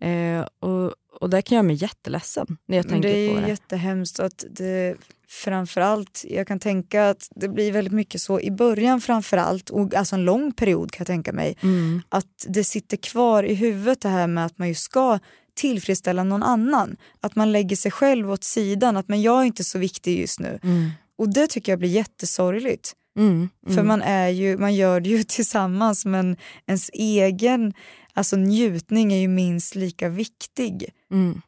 [0.00, 0.40] Mm.
[0.40, 3.48] Eh, och, och det kan göra mig jätteledsen när jag tänker det är på det.
[3.48, 4.96] jättehemskt att det
[5.28, 10.14] framförallt, jag kan tänka att det blir väldigt mycket så i början framförallt, och alltså
[10.16, 12.02] en lång period kan jag tänka mig, Mm.
[12.08, 15.18] att det sitter kvar i huvudet det här med att man ju ska
[15.54, 16.96] tillfredsställa någon annan.
[17.20, 20.40] Att man lägger sig själv åt sidan, att men jag är inte så viktig just
[20.40, 20.58] nu.
[20.62, 20.90] Mm.
[21.18, 22.92] Och det tycker jag blir jättesorgligt.
[23.18, 23.48] Mm.
[23.66, 23.86] För Mm.
[23.86, 26.36] man, är ju, man gör det ju tillsammans men
[26.66, 27.74] ens egen
[28.12, 30.88] alltså njutning är ju minst lika viktig.
[31.12, 31.40] Mm.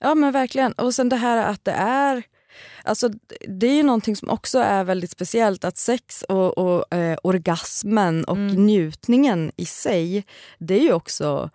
[0.00, 0.72] Ja men verkligen.
[0.72, 2.22] Och sen det här att det är
[2.84, 3.10] Alltså,
[3.48, 8.24] det är ju någonting som också är väldigt speciellt att sex och, och eh, orgasmen
[8.24, 8.66] och Mm.
[8.66, 10.24] njutningen i sig
[10.58, 11.50] det är ju också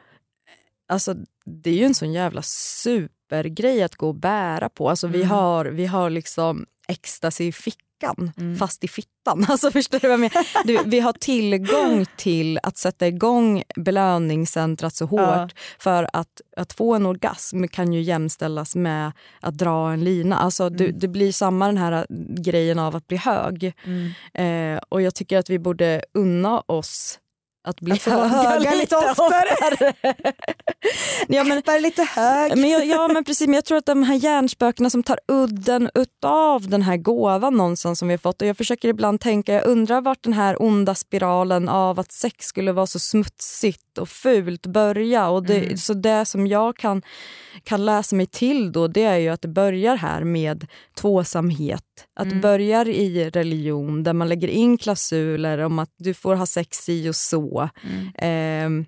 [0.88, 4.90] alltså, det är ju en sån jävla supergrej att gå och bära på.
[4.90, 5.30] Alltså, vi, Mm.
[5.30, 7.84] har, vi har liksom ecstasy i fickan
[8.38, 8.58] Mm.
[8.58, 9.46] fast i fittan.
[9.50, 10.68] Alltså, förstår du vad jag menar?
[10.68, 15.50] Du, vi har tillgång till att sätta igång belöningscentrat så hårt Ja.
[15.80, 20.38] för att, att få en orgasm kan ju jämställas med att dra en lina.
[20.38, 21.00] Alltså, du, Mm.
[21.00, 22.06] det blir samma den här
[22.42, 23.74] grejen av att bli hög.
[23.86, 24.12] Mm.
[24.76, 27.20] Eh, och jag tycker att vi borde unna oss
[27.68, 29.94] att bli Att få höga, höga lite oftare.
[31.28, 32.58] ja, men, Peppar lite hög.
[32.58, 35.90] men jag, ja men precis, men jag tror att de här hjärnspökena som tar udden
[35.96, 39.66] utav den här gåvan någonstans som vi har fått och jag försöker ibland tänka, jag
[39.66, 44.66] undrar vart den här onda spiralen av att sex skulle vara så smutsigt och fult
[44.66, 45.78] börja och det, Mm.
[45.78, 47.02] så det som jag kan,
[47.64, 51.84] kan läsa mig till då det är ju att det börjar här med tvåsamhet.
[52.16, 52.42] Att Mm.
[52.42, 57.10] börjar i religion där man lägger in klausuler om att du får ha sex si
[57.10, 57.70] och så.
[57.84, 58.08] Mm.
[58.18, 58.86] Ehm,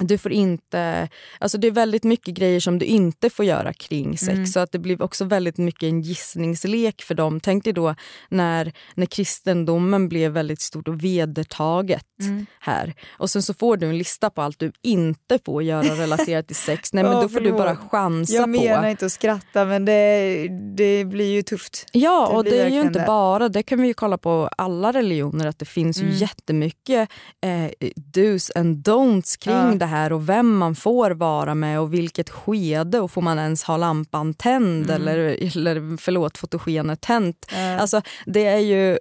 [0.00, 4.18] du får inte, alltså det är väldigt mycket grejer som du inte får göra kring
[4.18, 4.32] sex.
[4.32, 4.46] Mm.
[4.46, 7.40] Så att det blir också väldigt mycket en gissningslek för dem.
[7.40, 7.94] Tänk dig då
[8.28, 12.46] när, när kristendomen blev väldigt stort och vedertaget Mm.
[12.60, 12.94] här.
[13.18, 16.56] Och sen så får du en lista på allt du inte får göra relaterat till
[16.56, 16.92] sex.
[16.92, 18.50] Nej men Ja, då får du bara chansa Jag på.
[18.50, 21.86] menar inte att skratta men det, det blir ju tufft.
[21.92, 23.04] Ja, Det och det är ju inte det.
[23.06, 26.10] bara, det kan vi ju kolla på alla religioner, att det finns Mm.
[26.12, 27.08] ju jättemycket
[27.44, 29.74] eh, dos and don'ts kring Ja.
[29.74, 33.64] det här och vem man får vara med och vilket skede och får man ens
[33.64, 35.02] ha lampan tänd Mm.
[35.02, 35.18] eller,
[35.56, 37.46] eller förlåt, fotogenet tänt.
[37.52, 37.78] Ja.
[37.80, 38.98] Alltså det är ju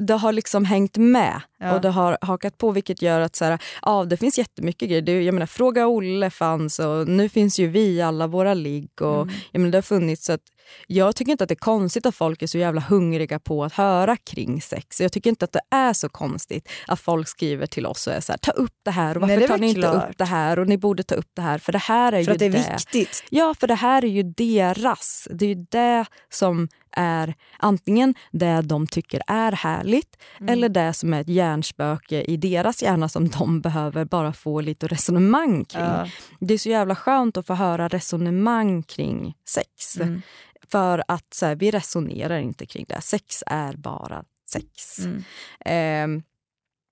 [0.00, 1.74] det har liksom hängt med Ja.
[1.74, 5.02] och det har hakat på vilket gör att så här, ja, det finns jättemycket grejer.
[5.02, 8.88] Det, jag menar, Fråga Olle fanns och nu finns ju vi i alla våra ligg.
[9.02, 9.34] Och, Mm.
[9.52, 10.40] jag menar, det har funnits så att
[10.86, 13.72] jag tycker inte att det är konstigt att folk är så jävla hungriga på att
[13.72, 15.00] höra kring sex.
[15.00, 18.20] Jag tycker inte att det är så konstigt att folk skriver till oss och är
[18.20, 20.10] så här, ta upp det här och Nej, varför det är tar ni inte klart.
[20.10, 22.30] upp det här och ni borde ta upp det här för det här är För
[22.30, 23.24] ju att det är viktigt.
[23.30, 25.28] Ja, för det här är ju deras.
[25.30, 30.52] Det är ju det som är antingen det de tycker är härligt Mm.
[30.52, 34.86] eller det som är ett hjärnspöke i deras hjärna som de behöver bara få lite
[34.86, 35.82] resonemang kring.
[35.82, 36.08] Ja.
[36.40, 39.96] Det är så jävla skönt att få höra resonemang kring sex.
[39.96, 40.22] Mm.
[40.70, 43.00] För att så här, vi resonerar inte kring det.
[43.00, 44.98] Sex är bara sex.
[44.98, 45.24] Mm.
[45.64, 46.22] Ehm,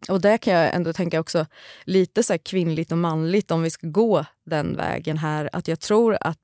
[0.09, 1.47] och där kan jag ändå tänka också
[1.85, 5.51] lite så kvinnligt och manligt om vi ska gå den vägen här.
[5.53, 6.39] Att jag tror att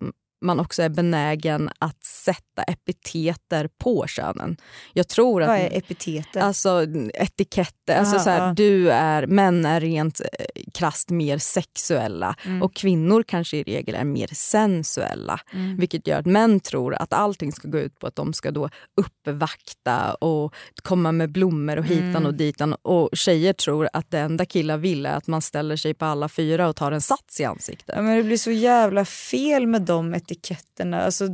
[0.44, 4.56] man också är benägen att sätta epiteter på könen.
[4.92, 6.40] Jag tror att, Vad är epiteter?
[6.40, 6.82] Alltså
[7.14, 7.96] etiketter.
[7.98, 8.54] Alltså Ah, så här, ah.
[8.54, 10.26] du är, män är rent eh,
[10.74, 12.62] krasst mer sexuella Mm.
[12.62, 15.40] och kvinnor kanske i regel är mer sensuella.
[15.52, 15.76] Mm.
[15.76, 18.70] Vilket gör att män tror att allting ska gå ut på att de ska då
[18.96, 22.26] uppvakta och komma med blommor och hitan Mm.
[22.26, 22.74] och ditan.
[22.82, 26.28] Och tjejer tror att det enda killar vill är att man ställer sig på alla
[26.28, 27.94] fyra och tar en sats i ansiktet.
[27.96, 31.04] Ja, men det blir så jävla fel med de etiketterna.
[31.04, 31.28] Alltså,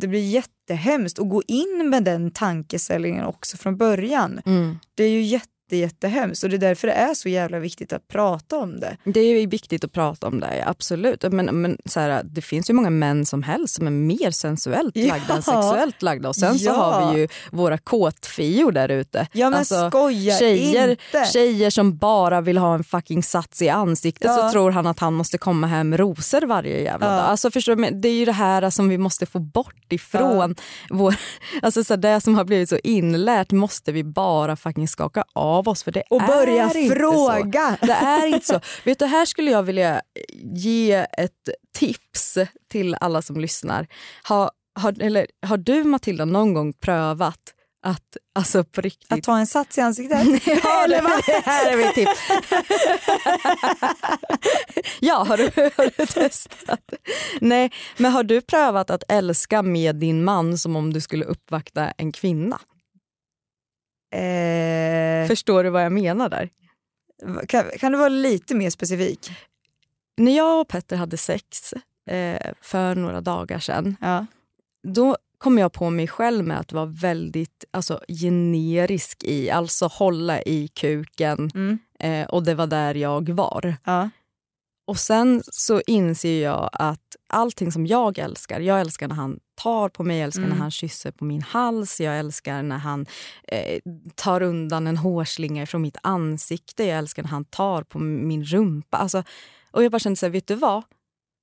[0.00, 4.40] det blir jättehemskt att gå in med den tankeställningen också från början.
[4.46, 4.78] Mm.
[4.94, 8.08] Det är ju jätte, jättehemskt och det är därför det är så jävla viktigt att
[8.08, 8.96] prata om det.
[9.04, 11.24] Det är viktigt att prata om det, absolut.
[11.32, 14.96] Men, men så här, det finns ju många män som helst som är mer sensuellt
[14.96, 15.06] Ja.
[15.14, 16.28] lagda än sexuellt lagda.
[16.28, 16.72] Och sen så Ja.
[16.72, 19.26] har vi ju våra kåtfior där ute.
[19.32, 21.30] Ja, men skoja tjejer, inte.
[21.32, 24.36] tjejer som bara vill ha en fucking sats i ansiktet Ja.
[24.36, 27.20] så tror han att han måste komma hem rosor varje jävla dag.
[27.20, 27.90] Alltså, förstår du?
[27.90, 30.54] Det är ju det här som vi måste få bort ifrån.
[30.90, 31.14] Vår,
[31.62, 35.59] alltså, så här, det som har blivit så inlärt måste vi bara fucking skaka av
[35.68, 35.82] oss.
[35.82, 37.76] För det Och börja fråga.
[37.86, 38.60] Det är inte så.
[38.84, 40.02] Vet du, här skulle jag vilja
[40.54, 41.48] ge ett
[41.78, 42.38] tips
[42.70, 43.86] till alla som lyssnar.
[44.22, 49.12] Har, har, eller, har du Matilda någon gång prövat att alltså på riktigt...
[49.12, 50.18] Att ta en sats i ansiktet?
[50.64, 51.22] Ja, Eller vad?
[51.26, 52.20] det här är mitt tips.
[55.00, 56.80] ja, har du, har du testat?
[57.40, 61.90] Nej, men har du prövat att älska med din man som om du skulle uppvakta
[61.90, 62.60] en kvinna?
[64.12, 66.48] Eh, Förstår du vad jag menar där?
[67.48, 69.30] kan, kan du vara lite mer specifik?
[70.16, 71.74] När jag och Petter hade sex
[72.10, 74.26] eh, för några dagar sedan, Ja.
[74.82, 80.42] då kom jag på mig själv med att vara väldigt alltså, generisk i, alltså hålla
[80.42, 81.78] i kuken Mm.
[82.00, 83.74] eh, och det var där jag var.
[83.84, 84.10] Ja.
[84.86, 89.88] Och sen så inser jag att allting som jag älskar, jag älskar när han tar
[89.88, 90.50] på mig, jag älskar Mm.
[90.52, 93.06] när han kysser på min hals, jag älskar när han
[93.48, 93.80] eh,
[94.14, 98.96] tar undan en hårslinga från mitt ansikte, jag älskar när han tar på min rumpa.
[98.96, 99.22] Alltså,
[99.70, 100.82] och jag bara kände så här, vet du vad?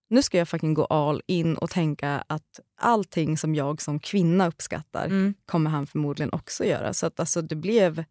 [0.10, 4.48] Nu ska jag fucking gå all in och tänka att allting som jag som kvinna
[4.48, 5.34] uppskattar Mm.
[5.46, 6.94] kommer han förmodligen också göra.
[6.94, 8.04] Så att alltså, det blev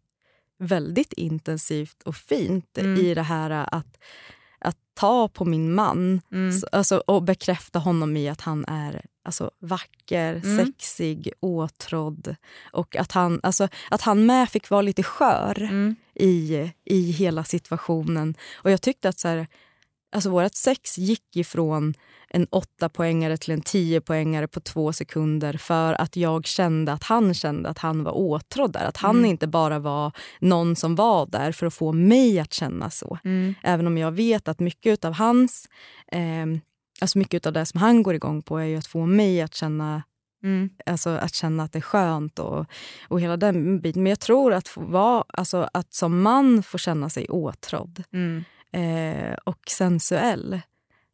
[0.59, 2.97] väldigt intensivt och fint Mm.
[3.05, 3.97] i det här att,
[4.59, 6.51] att ta på min man Mm.
[6.59, 10.65] så, alltså, och bekräfta honom i att han är alltså, vacker, Mm.
[10.65, 12.35] sexig, åtrådd.
[12.71, 15.95] Och att han, alltså, att han med fick vara lite skör Mm.
[16.15, 18.35] i, i hela situationen.
[18.55, 19.47] Och jag tyckte att så här,
[20.11, 21.93] alltså, vårt sex gick ifrån
[22.29, 27.03] en åtta poängare till en tio poängare på två sekunder för att jag kände att
[27.03, 28.85] han kände att han var åtrådd där.
[28.85, 29.25] Att han Mm.
[29.29, 33.17] inte bara var någon som var där för att få mig att känna så.
[33.23, 33.55] Mm.
[33.63, 35.67] Även om jag vet att mycket av hans,
[36.11, 36.45] eh,
[37.01, 39.55] alltså mycket av det som han går igång på är ju att få mig att
[39.55, 40.03] känna
[40.43, 40.69] Mm.
[40.85, 42.65] Alltså att känna att det är skönt och,
[43.07, 44.03] och hela den biten.
[44.03, 48.43] Men jag tror att, vara, alltså att som man få känna sig åtrådd Mm.
[48.77, 50.61] Eh, och sensuell.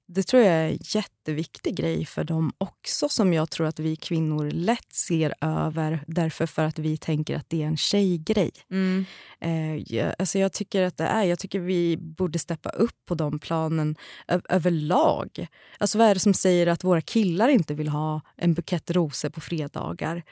[0.08, 3.96] Det tror jag är en jätteviktig grej för dem också som jag tror att vi
[3.96, 8.52] kvinnor lätt ser över därför för att vi tänker att det är en tjejgrej.
[8.72, 9.06] Mm.
[9.40, 13.16] Eh, jag, alltså jag tycker att det är, jag tycker vi borde steppa upp på
[13.16, 13.96] de planen
[14.28, 15.48] ö- överlag.
[15.78, 19.30] Alltså vad är det som säger att våra killar inte vill ha en bukett rosor
[19.30, 20.24] på fredagar?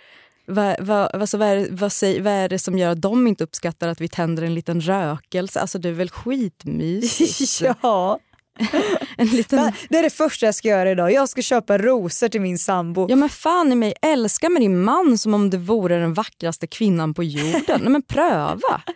[0.51, 3.43] Vad, vad, alltså vad, är vad, säger, vad är det som gör att de inte
[3.43, 5.59] uppskattar att vi tänder en liten rökelse?
[5.61, 7.61] Alltså det är väl skitmysigt?
[7.81, 8.19] ja.
[9.17, 9.71] en liten...
[9.89, 11.11] Det är det första jag ska göra idag.
[11.13, 13.05] Jag ska köpa rosor till min sambo.
[13.09, 16.67] Ja men fan i mig, älska med din man som om det vore den vackraste
[16.67, 17.79] kvinnan på jorden.
[17.81, 18.81] Nej men pröva!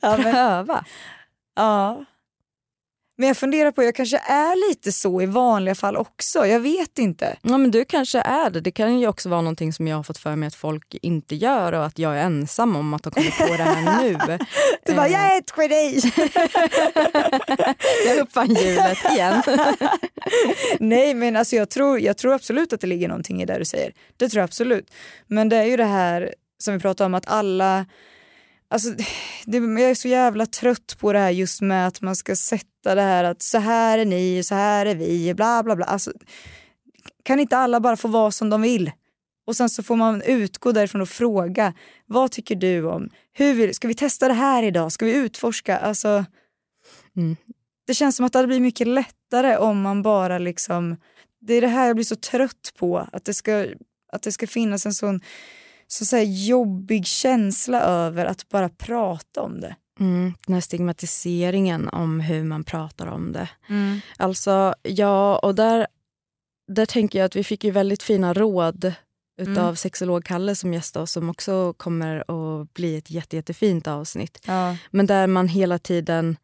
[0.00, 0.84] Ja, men- Pröva!
[1.56, 2.04] Ja.
[3.16, 6.46] Men jag funderar på, jag kanske är lite så i vanliga fall också.
[6.46, 7.36] Jag vet inte.
[7.42, 8.60] Ja men du kanske är det.
[8.60, 11.34] Det kan ju också vara någonting som jag har fått för mig att folk inte
[11.34, 14.38] gör och att jag är ensam om att ha kommit på det här nu.
[14.86, 16.00] Du bara, Eh, jag är ett geni!
[18.06, 19.42] jag uppfann hjulet igen.
[20.80, 23.64] Nej men alltså jag tror, jag tror absolut att det ligger någonting i det du
[23.64, 23.92] säger.
[24.16, 24.90] Det tror jag absolut.
[25.26, 27.86] Men det är ju det här som vi pratade om att alla
[28.74, 28.90] Alltså,
[29.44, 32.94] det, jag är så jävla trött på det här just med att man ska sätta
[32.94, 35.86] det här att så här är ni, så här är vi, bla bla bla.
[35.86, 36.12] Alltså,
[37.22, 38.90] kan inte alla bara få vara som de vill?
[39.46, 41.74] Och sen så får man utgå därifrån och fråga,
[42.06, 43.10] vad tycker du om?
[43.32, 44.92] Hur vill, ska vi testa det här idag?
[44.92, 45.78] Ska vi utforska?
[45.78, 46.24] Alltså,
[47.16, 47.36] Mm.
[47.86, 50.96] Det känns som att det hade blivit mycket lättare om man bara liksom,
[51.40, 53.66] det är det här jag blir så trött på, att det ska,
[54.12, 55.20] att det ska finnas en sån
[55.94, 59.76] så, så jobbig känsla över att bara prata om det.
[60.00, 63.48] Mm, den här stigmatiseringen om hur man pratar om det.
[63.68, 64.00] Mm.
[64.16, 65.86] Alltså, ja, och där,
[66.68, 68.92] där tänker jag att vi fick ju väldigt fina råd
[69.40, 69.76] utav Mm.
[69.76, 74.40] sexolog Kalle som gästade oss som också kommer att bli ett jätte, jättefint avsnitt.
[74.46, 74.76] Ja.
[74.90, 76.36] Men där man hela tiden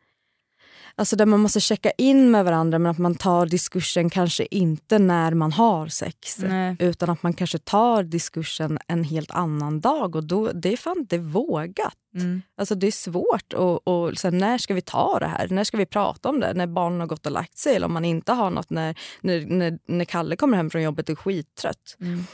[1.01, 4.98] Alltså där man måste checka in med varandra men att man tar diskursen kanske inte
[4.98, 6.38] när man har sex.
[6.38, 6.76] Nej.
[6.78, 10.98] Utan att man kanske tar diskursen en helt annan dag och då, det är fan
[10.98, 11.94] inte vågat.
[12.14, 12.42] Mm.
[12.57, 13.53] Alltså det är svårt.
[13.53, 15.48] Och, och sen, när ska vi ta det här?
[15.48, 16.55] När ska vi prata om det?
[16.55, 19.46] När barnen har gått och lagt sig eller om man inte har något när, när,
[19.46, 21.96] när, när Kalle kommer hem från jobbet och är skittrött.
[22.01, 22.24] Mm.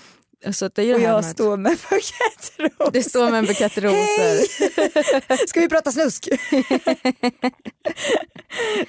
[0.53, 2.91] Så att det är Och jag står med en bukett rosor.
[2.93, 5.47] Det står med en bukett rosor.
[5.47, 6.29] Ska vi prata snusk?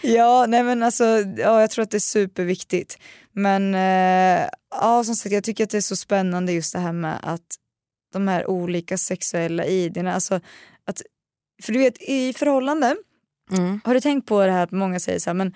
[0.01, 1.03] ja, nej men alltså,
[1.37, 2.97] ja, jag tror att det är superviktigt.
[3.31, 6.91] Men eh, ja, som sagt, jag tycker att det är så spännande just det här
[6.93, 7.55] med att
[8.13, 10.35] de här olika sexuella idéerna, alltså
[10.85, 11.01] att,
[11.63, 12.95] för du vet i förhållande,
[13.51, 13.81] Mm.
[13.83, 15.55] har du tänkt på det här att många säger så här, men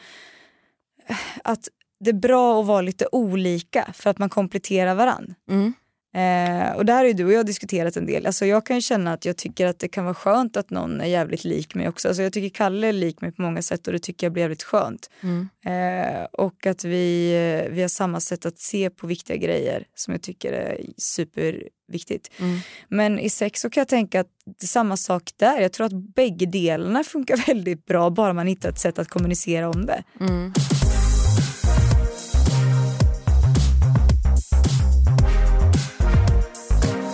[1.08, 1.68] eh, att
[2.00, 5.34] det är bra att vara lite olika för att man kompletterar varann.
[5.50, 5.74] Mm.
[6.14, 8.26] Eh, och där har ju du och jag diskuterat en del.
[8.26, 11.02] Alltså jag kan ju känna att jag tycker att det kan vara skönt att någon
[11.02, 12.08] är jävligt lik mig också.
[12.08, 14.44] Alltså jag tycker Kalle är lik mig på många sätt och det tycker jag blir
[14.44, 15.10] jävligt skönt.
[15.22, 15.50] Mm.
[15.66, 17.34] Eh, och att vi,
[17.72, 22.32] vi har samma sätt att se på viktiga grejer som jag tycker är superviktigt.
[22.40, 22.60] Mm.
[22.88, 25.62] Men i sex så kan jag tänka att det är samma sak där.
[25.62, 29.70] Jag tror att bägge delarna funkar väldigt bra bara man hittar ett sätt att kommunicera
[29.70, 30.04] om det.
[30.20, 30.54] Mm.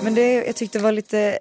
[0.08, 1.40] Men det jag tyckte var lite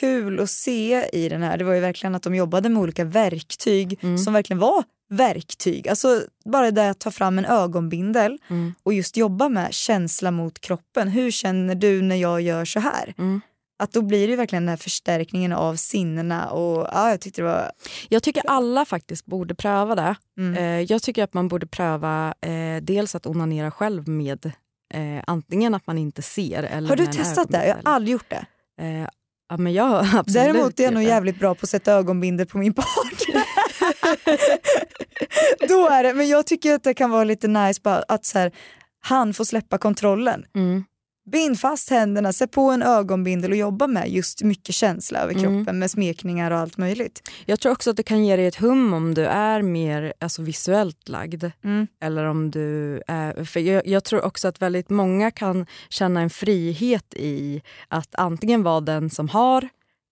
[0.00, 3.04] kul att se i den här, det var ju verkligen att de jobbade med olika
[3.04, 5.88] verktyg som verkligen var verktyg.
[5.88, 8.74] Alltså bara det att ta fram en ögonbindel Mm.
[8.82, 11.08] och just jobba med känsla mot kroppen.
[11.08, 13.14] Hur känner du när jag gör så här?
[13.18, 13.40] Mm.
[13.78, 17.48] Att då blir det verkligen den här förstärkningen av sinnena och ja, jag tyckte det
[17.48, 17.70] var
[18.08, 20.16] Jag tycker alla faktiskt borde pröva det.
[20.38, 20.54] Mm.
[20.54, 24.52] Eh, jag tycker att man borde pröva eh, dels att onanera själv med
[24.94, 27.66] eh, antingen att man inte ser eller Har du testat det?
[27.66, 28.46] Jag har aldrig gjort det.
[28.80, 29.08] Eh,
[29.48, 32.46] ja, men jag har absolut Däremot är jag nog jävligt bra på att sätta ögonbindel
[32.46, 33.44] på min partner.
[35.68, 38.52] Då är det, men jag tycker att det kan vara lite nice att så här,
[39.00, 40.44] han får släppa kontrollen.
[40.54, 40.84] Mm.
[41.32, 45.42] Bind fast händerna, sätt på en ögonbindel och jobba med just mycket känsla över Mm.
[45.44, 47.30] kroppen med smekningar och allt möjligt.
[47.46, 50.42] Jag tror också att det kan ge dig ett hum om du är mer alltså,
[50.42, 51.44] visuellt lagd.
[51.64, 51.86] Mm.
[52.02, 56.30] Eller om du är, för jag, jag tror också att väldigt många kan känna en
[56.30, 59.68] frihet i att antingen vara den som har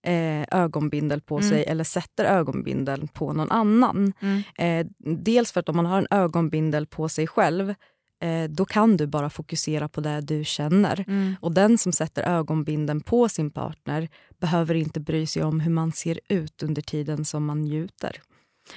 [0.06, 1.50] eh, ögonbindel på Mm.
[1.50, 4.12] sig eller sätter ögonbindel på någon annan.
[4.20, 4.42] Mm.
[4.58, 4.86] Eh,
[5.22, 7.74] dels för att om man har en ögonbindel på sig själv
[8.22, 11.04] eh, då kan du bara fokusera på det du känner.
[11.08, 11.34] Mm.
[11.40, 14.08] Och den som sätter ögonbindeln på sin partner
[14.40, 18.20] behöver inte bry sig om hur man ser ut under tiden som man njuter.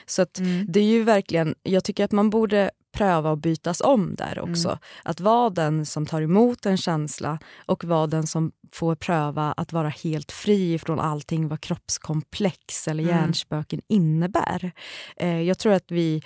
[0.06, 0.66] Så att Mm.
[0.70, 4.68] det är ju verkligen, jag tycker att man borde pröva att bytas om där också.
[4.68, 4.80] Mm.
[5.04, 9.74] Att vara den som tar emot en känsla och vara den som får pröva att
[9.74, 13.16] vara helt fri från allting vad kroppskomplex eller Mm.
[13.16, 14.72] hjärnspöken innebär.
[15.18, 16.22] Eh, jag tror att vi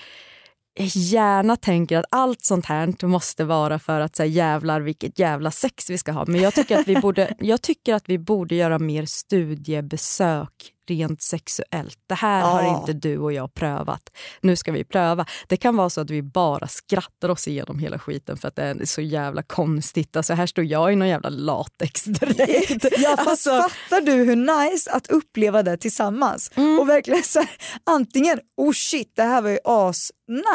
[0.80, 5.90] gärna tänker att allt sånt här måste vara för att säga jävlar vilket jävla sex
[5.90, 6.26] vi ska ha.
[6.26, 11.22] Men jag tycker att vi borde, jag tycker att vi borde göra mer studiebesök rent
[11.22, 11.98] sexuellt.
[12.08, 12.46] Det här Ja.
[12.46, 14.02] har inte du och jag prövat.
[14.42, 15.26] Nu ska vi pröva.
[15.48, 18.64] Det kan vara så att vi bara skrattar oss igenom hela skiten för att det
[18.64, 20.16] är så jävla konstigt.
[20.16, 22.86] Alltså här står jag i någon jävla latexdräkt.
[22.98, 24.36] Ja, fast Alltså- fattar du hur
[24.70, 26.52] nice att uppleva det tillsammans?
[26.56, 26.80] Mm.
[26.80, 27.50] Och verkligen så här,
[27.84, 30.12] antingen oh shit det här var ju as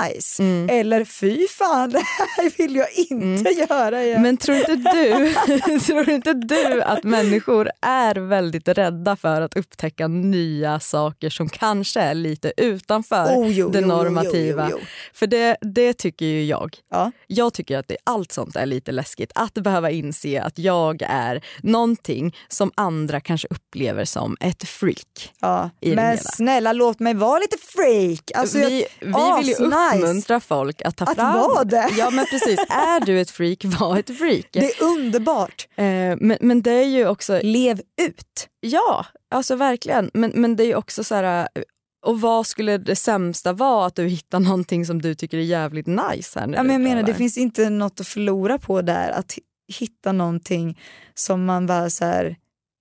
[0.09, 0.69] nice Mm.
[0.81, 4.23] eller fy fan det här vill jag inte göra igen.
[4.23, 5.35] Men tror inte, du,
[5.87, 12.01] tror inte du att människor är väldigt rädda för att upptäcka nya saker som kanske
[12.01, 14.69] är lite utanför Oh, jo, det normativa?
[14.71, 14.87] jo, jo.
[15.15, 16.77] För det, det tycker ju jag.
[16.91, 17.13] Ja.
[17.27, 19.33] Jag tycker att det, allt sånt är lite läskigt.
[19.35, 25.33] Att behöva inse att jag är någonting som andra kanske upplever som ett freak.
[25.41, 28.31] Ja, men snälla låt mig vara lite freak.
[28.35, 29.07] Alltså, jag- vi, vi
[29.39, 31.35] vill ju uppmuntra folk att ta Att fram...
[31.39, 31.89] vara det.
[31.99, 34.47] Ja men precis, är du ett freak, var ett freak.
[34.53, 35.67] Det är underbart.
[35.77, 35.85] Eh,
[36.21, 37.41] men, men det är ju också...
[37.43, 38.49] Lev ut.
[38.67, 40.11] Ja, alltså verkligen.
[40.15, 41.49] Men, men det är också så här...
[41.55, 41.63] eh,
[42.07, 45.87] Och vad skulle det sämsta vara att du hittar någonting som du tycker är jävligt
[45.87, 46.57] nice här nu?
[46.57, 49.11] Ja, men jag menar, det finns inte något att förlora på där.
[49.11, 49.41] Att hi-
[49.79, 50.81] hitta någonting
[51.15, 52.37] som man bara så här...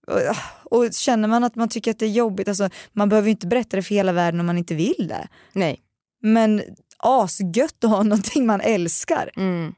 [0.08, 0.20] Och,
[0.86, 3.48] och känner man att man tycker att det är jobbigt, alltså, man behöver ju inte
[3.48, 5.28] berätta det för hela världen om man inte vill det.
[5.54, 5.80] Nej.
[6.22, 6.62] Men
[6.98, 9.30] asgött att ha någonting man älskar.
[9.36, 9.74] Mm.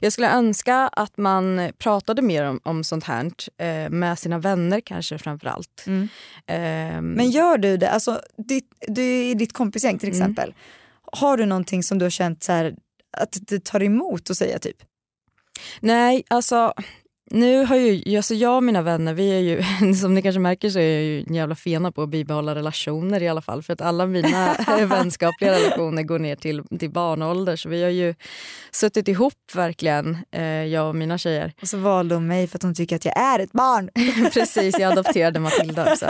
[0.00, 4.80] Jag skulle önska att man pratade mer om, om sånt här eh, med sina vänner
[4.80, 5.84] kanske framför allt.
[5.86, 6.08] Mm.
[6.46, 10.20] Ehm, Men gör du det, alltså ditt, du, i ditt kompisgäng till Mm.
[10.22, 10.54] exempel,
[11.12, 12.74] har du någonting som du har känt så här,
[13.16, 14.76] att det tar emot att säga typ?
[15.80, 16.72] Nej, alltså
[17.30, 19.62] nu har ju, alltså jag och mina vänner, vi är ju,
[19.94, 23.22] som ni kanske märker så är jag ju en jävla fena på att bibehålla relationer
[23.22, 23.62] i alla fall.
[23.62, 24.56] För att alla mina
[24.86, 27.56] vänskapliga relationer går ner till, till barnålder.
[27.56, 28.14] Så vi har ju
[28.70, 31.52] suttit ihop verkligen, eh, jag och mina tjejer.
[31.62, 33.90] Och så valde hon mig för att hon tycker att jag är ett barn.
[34.32, 36.06] Precis, jag adopterade Matilda också.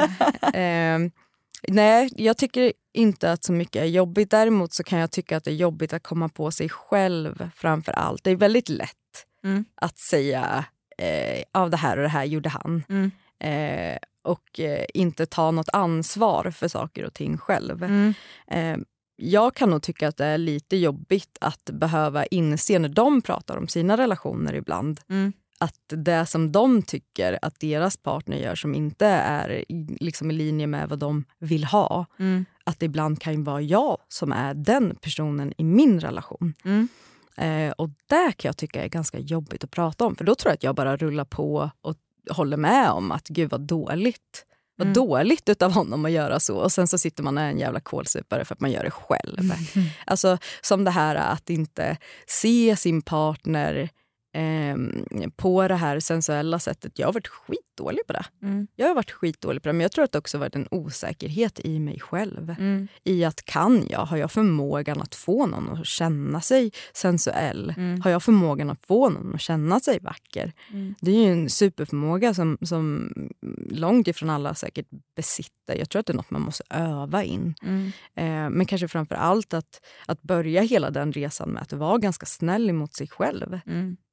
[0.57, 0.99] Eh,
[1.69, 4.31] nej, jag tycker inte att så mycket är jobbigt.
[4.31, 7.93] Däremot så kan jag tycka att det är jobbigt att komma på sig själv framför
[7.93, 8.25] allt.
[8.25, 8.91] Det är väldigt lätt
[9.45, 9.65] Mm.
[9.75, 10.65] att säga
[11.01, 12.83] eh, av det här och det här gjorde han.
[12.89, 13.11] Mm.
[13.41, 17.83] Eh, och eh, inte ta något ansvar för saker och ting själv.
[17.85, 18.15] Mm.
[18.51, 18.77] Eh,
[19.17, 23.57] jag kan nog tycka att det är lite jobbigt att behöva inse när de pratar
[23.57, 25.33] om sina relationer ibland Mm.
[25.59, 29.65] att det som de tycker att deras partner gör som inte är
[30.01, 32.45] liksom i linje med vad de vill ha, Mm.
[32.65, 36.55] att det ibland kan vara jag som är den personen i min relation.
[37.41, 37.69] Mm.
[37.69, 40.51] Eh, och det kan jag tycka är ganska jobbigt att prata om för då tror
[40.51, 41.97] jag att jag bara rullar på och
[42.31, 44.47] håller med om att gud vad dåligt.
[44.77, 44.95] Vad Mm.
[44.95, 47.81] dåligt utav honom att göra så och sen så sitter man och är en jävla
[47.81, 49.53] kålsupare för att man gör det själv.
[50.07, 53.89] Alltså som det här att inte se sin partner
[54.33, 55.05] ehm,
[55.37, 56.99] på det här sensuella sättet.
[56.99, 58.25] Jag har varit skitdålig på det.
[58.43, 58.67] Mm.
[58.77, 61.61] Jag har varit skitdålig på det men jag tror att det också varit en osäkerhet
[61.65, 62.55] i mig själv.
[62.59, 62.89] Mm.
[63.05, 67.75] I att kan jag, har jag förmågan att få någon att känna sig sensuell?
[67.77, 68.01] Mm.
[68.01, 70.53] Har jag förmågan att få någon att känna sig vacker?
[70.73, 70.95] Mm.
[71.01, 73.13] Det är ju en superförmåga som, som
[73.71, 75.77] långt ifrån alla säkert besitter.
[75.77, 77.55] Jag tror att det är något man måste öva in.
[77.63, 77.87] Mm.
[78.15, 82.27] Eh, men kanske framför allt att, att börja hela den resan med att vara ganska
[82.27, 83.61] snäll emot sig själv.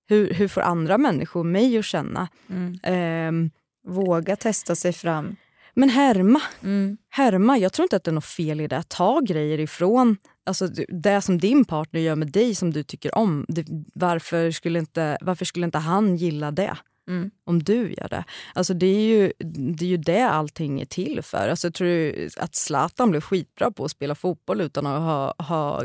[0.08, 2.28] Hur, hur får andra människor mig att känna?
[2.50, 2.80] Mm.
[2.84, 3.52] Ehm,
[3.88, 5.36] Våga testa sig fram.
[5.74, 6.42] men härma.
[6.64, 6.98] Mm.
[7.10, 7.58] härma.
[7.58, 8.78] Jag tror inte att det är något fel i det.
[8.78, 13.18] Att ta grejer ifrån alltså, det som din partner gör med dig som du tycker
[13.18, 13.46] om.
[13.48, 16.78] Det, varför, skulle inte, varför skulle inte han gilla det?
[17.08, 17.32] Mm.
[17.46, 18.24] Om du gör det.
[18.54, 19.34] Alltså det, är ju,
[19.76, 21.50] det är ju det allting är till för.
[21.50, 25.84] Alltså, tror du att Zlatan blev skitbra på att spela fotboll utan att ha, ha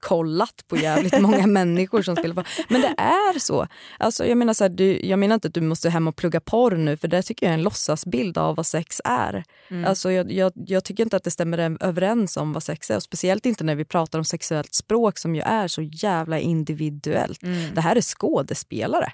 [0.00, 2.66] kollat på jävligt många människor som spelar fotboll?
[2.68, 3.66] Men det är så.
[3.98, 6.40] Alltså, jag, menar så här, du, jag menar inte att du måste hem och plugga
[6.40, 9.44] porr nu för det tycker jag är en låtsasbild av vad sex är.
[9.70, 9.84] Mm.
[9.84, 12.96] Alltså, jag, jag, jag tycker inte att det stämmer överens om vad sex är.
[12.96, 17.42] Och speciellt inte när vi pratar om sexuellt språk som ju är så jävla individuellt.
[17.42, 17.74] Mm.
[17.74, 19.12] Det här är skådespelare.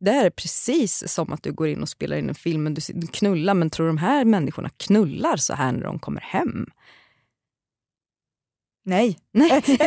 [0.00, 2.74] Det här är precis som att du går in och spelar in en film, men
[2.74, 6.66] du knullar, men tror de här människorna knullar så här när de kommer hem?
[8.84, 9.18] Nej.
[9.32, 9.62] Nej.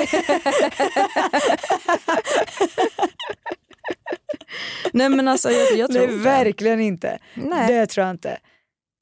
[4.94, 6.24] Nej men alltså jag, jag tror Nej, inte.
[6.24, 7.20] verkligen inte.
[7.34, 7.68] Nej.
[7.68, 8.38] Det tror jag inte.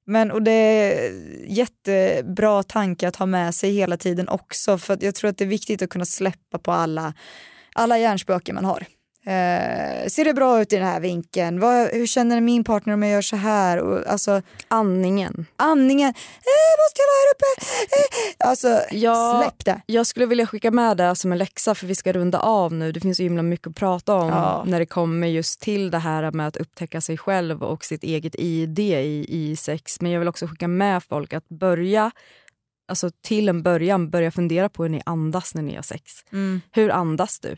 [0.06, 1.12] Men och det är
[1.48, 5.48] jättebra tanke att ha med sig hela tiden också för jag tror att det är
[5.48, 7.14] viktigt att kunna släppa på alla,
[7.74, 8.86] alla hjärnspöken man har.
[9.26, 11.60] Eh, ser det bra ut i den här vinkeln?
[11.60, 13.78] Vad, hur känner min partner om jag gör så här?
[13.78, 15.46] Och, alltså, Andningen.
[15.56, 17.66] andningen, eh, måste jag vara här uppe?
[17.96, 19.42] Eh, alltså Ja.
[19.44, 19.82] släpp det.
[19.86, 22.92] Jag skulle vilja skicka med det som en läxa för vi ska runda av nu.
[22.92, 24.64] Det finns så himla mycket att prata om Ja.
[24.68, 28.36] när det kommer just till det här med att upptäcka sig själv och sitt eget
[28.36, 30.02] ID i, i sex.
[30.02, 32.12] Men jag vill också skicka med folk att börja,
[32.88, 36.12] alltså till en början, börja fundera på hur ni andas när ni har sex.
[36.32, 36.62] Mm.
[36.72, 37.58] Hur andas du?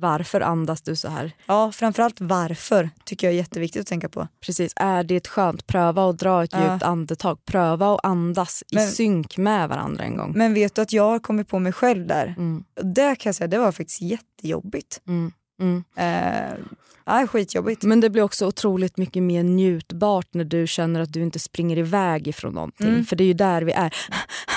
[0.00, 1.32] Varför andas du så här?
[1.46, 4.28] Ja, framförallt varför tycker jag är jätteviktigt att tänka på.
[4.40, 5.66] Precis, är det skönt?
[5.66, 6.72] Pröva att dra ett Ja.
[6.72, 7.44] djupt andetag.
[7.44, 10.32] Pröva att andas i Men- synk med varandra en gång.
[10.36, 12.34] Men vet du att jag har kommit på mig själv där?
[12.38, 15.00] Mm, Det kan jag säga, det var faktiskt jättejobbigt.
[15.08, 15.84] mm, mm.
[15.96, 16.58] Eh,
[17.06, 17.82] ja, skitjobbigt.
[17.82, 21.78] Men det blir också otroligt mycket mer njutbart när du känner att du inte springer
[21.78, 22.88] iväg ifrån någonting.
[22.88, 23.04] Mm.
[23.04, 23.94] För det är ju där vi är.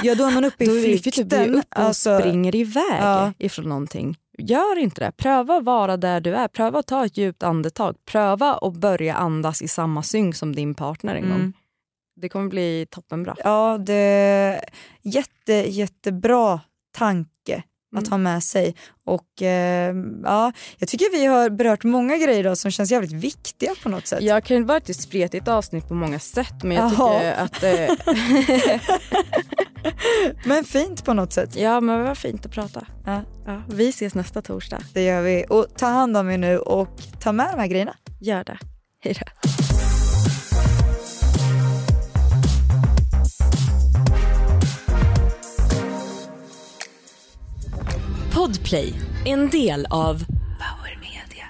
[0.04, 1.56] Ja, då är man uppe i Då är vi, flykten.
[1.56, 3.34] uppe och Alltså, springer iväg ja.
[3.38, 4.18] ifrån någonting.
[4.38, 5.12] Gör inte det.
[5.12, 6.48] Pröva att vara där du är.
[6.48, 7.96] Pröva att ta ett djupt andetag.
[8.06, 11.38] Pröva att börja andas i samma synk som din partner en Mm.
[11.40, 11.54] gång.
[12.16, 13.36] Det kommer bli toppenbra.
[13.44, 14.64] Ja, det är
[15.02, 16.60] jätte, jättebra
[16.98, 17.64] tanke
[17.96, 18.12] att Mm.
[18.12, 18.76] ha med sig.
[19.04, 23.72] Och eh, ja, Jag tycker vi har berört många grejer idag som känns jävligt viktiga
[23.84, 24.22] på något sätt.
[24.24, 27.20] Jag kan vara ett spretigt avsnitt på många sätt men jag Jaha.
[27.20, 27.64] tycker att...
[27.64, 28.80] Eh,
[30.46, 31.56] Men fint på något sätt.
[31.56, 32.86] ja men vad fint att prata.
[33.06, 34.80] Ja, Ja, vi ses nästa torsdag.
[34.94, 35.46] det gör vi.
[35.50, 36.88] Och ta hand om er nu och
[37.20, 37.96] ta med de här grejerna.
[38.20, 38.58] Gör det.
[39.04, 39.50] Hej då.
[48.36, 48.94] Podplay,
[49.26, 50.26] en del av
[50.60, 51.46] Power Media.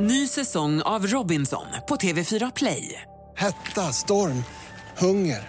[0.00, 3.02] Ny säsong av Robinson på TV4 Play.
[3.36, 4.44] Hetta, storm,
[4.98, 5.48] hunger.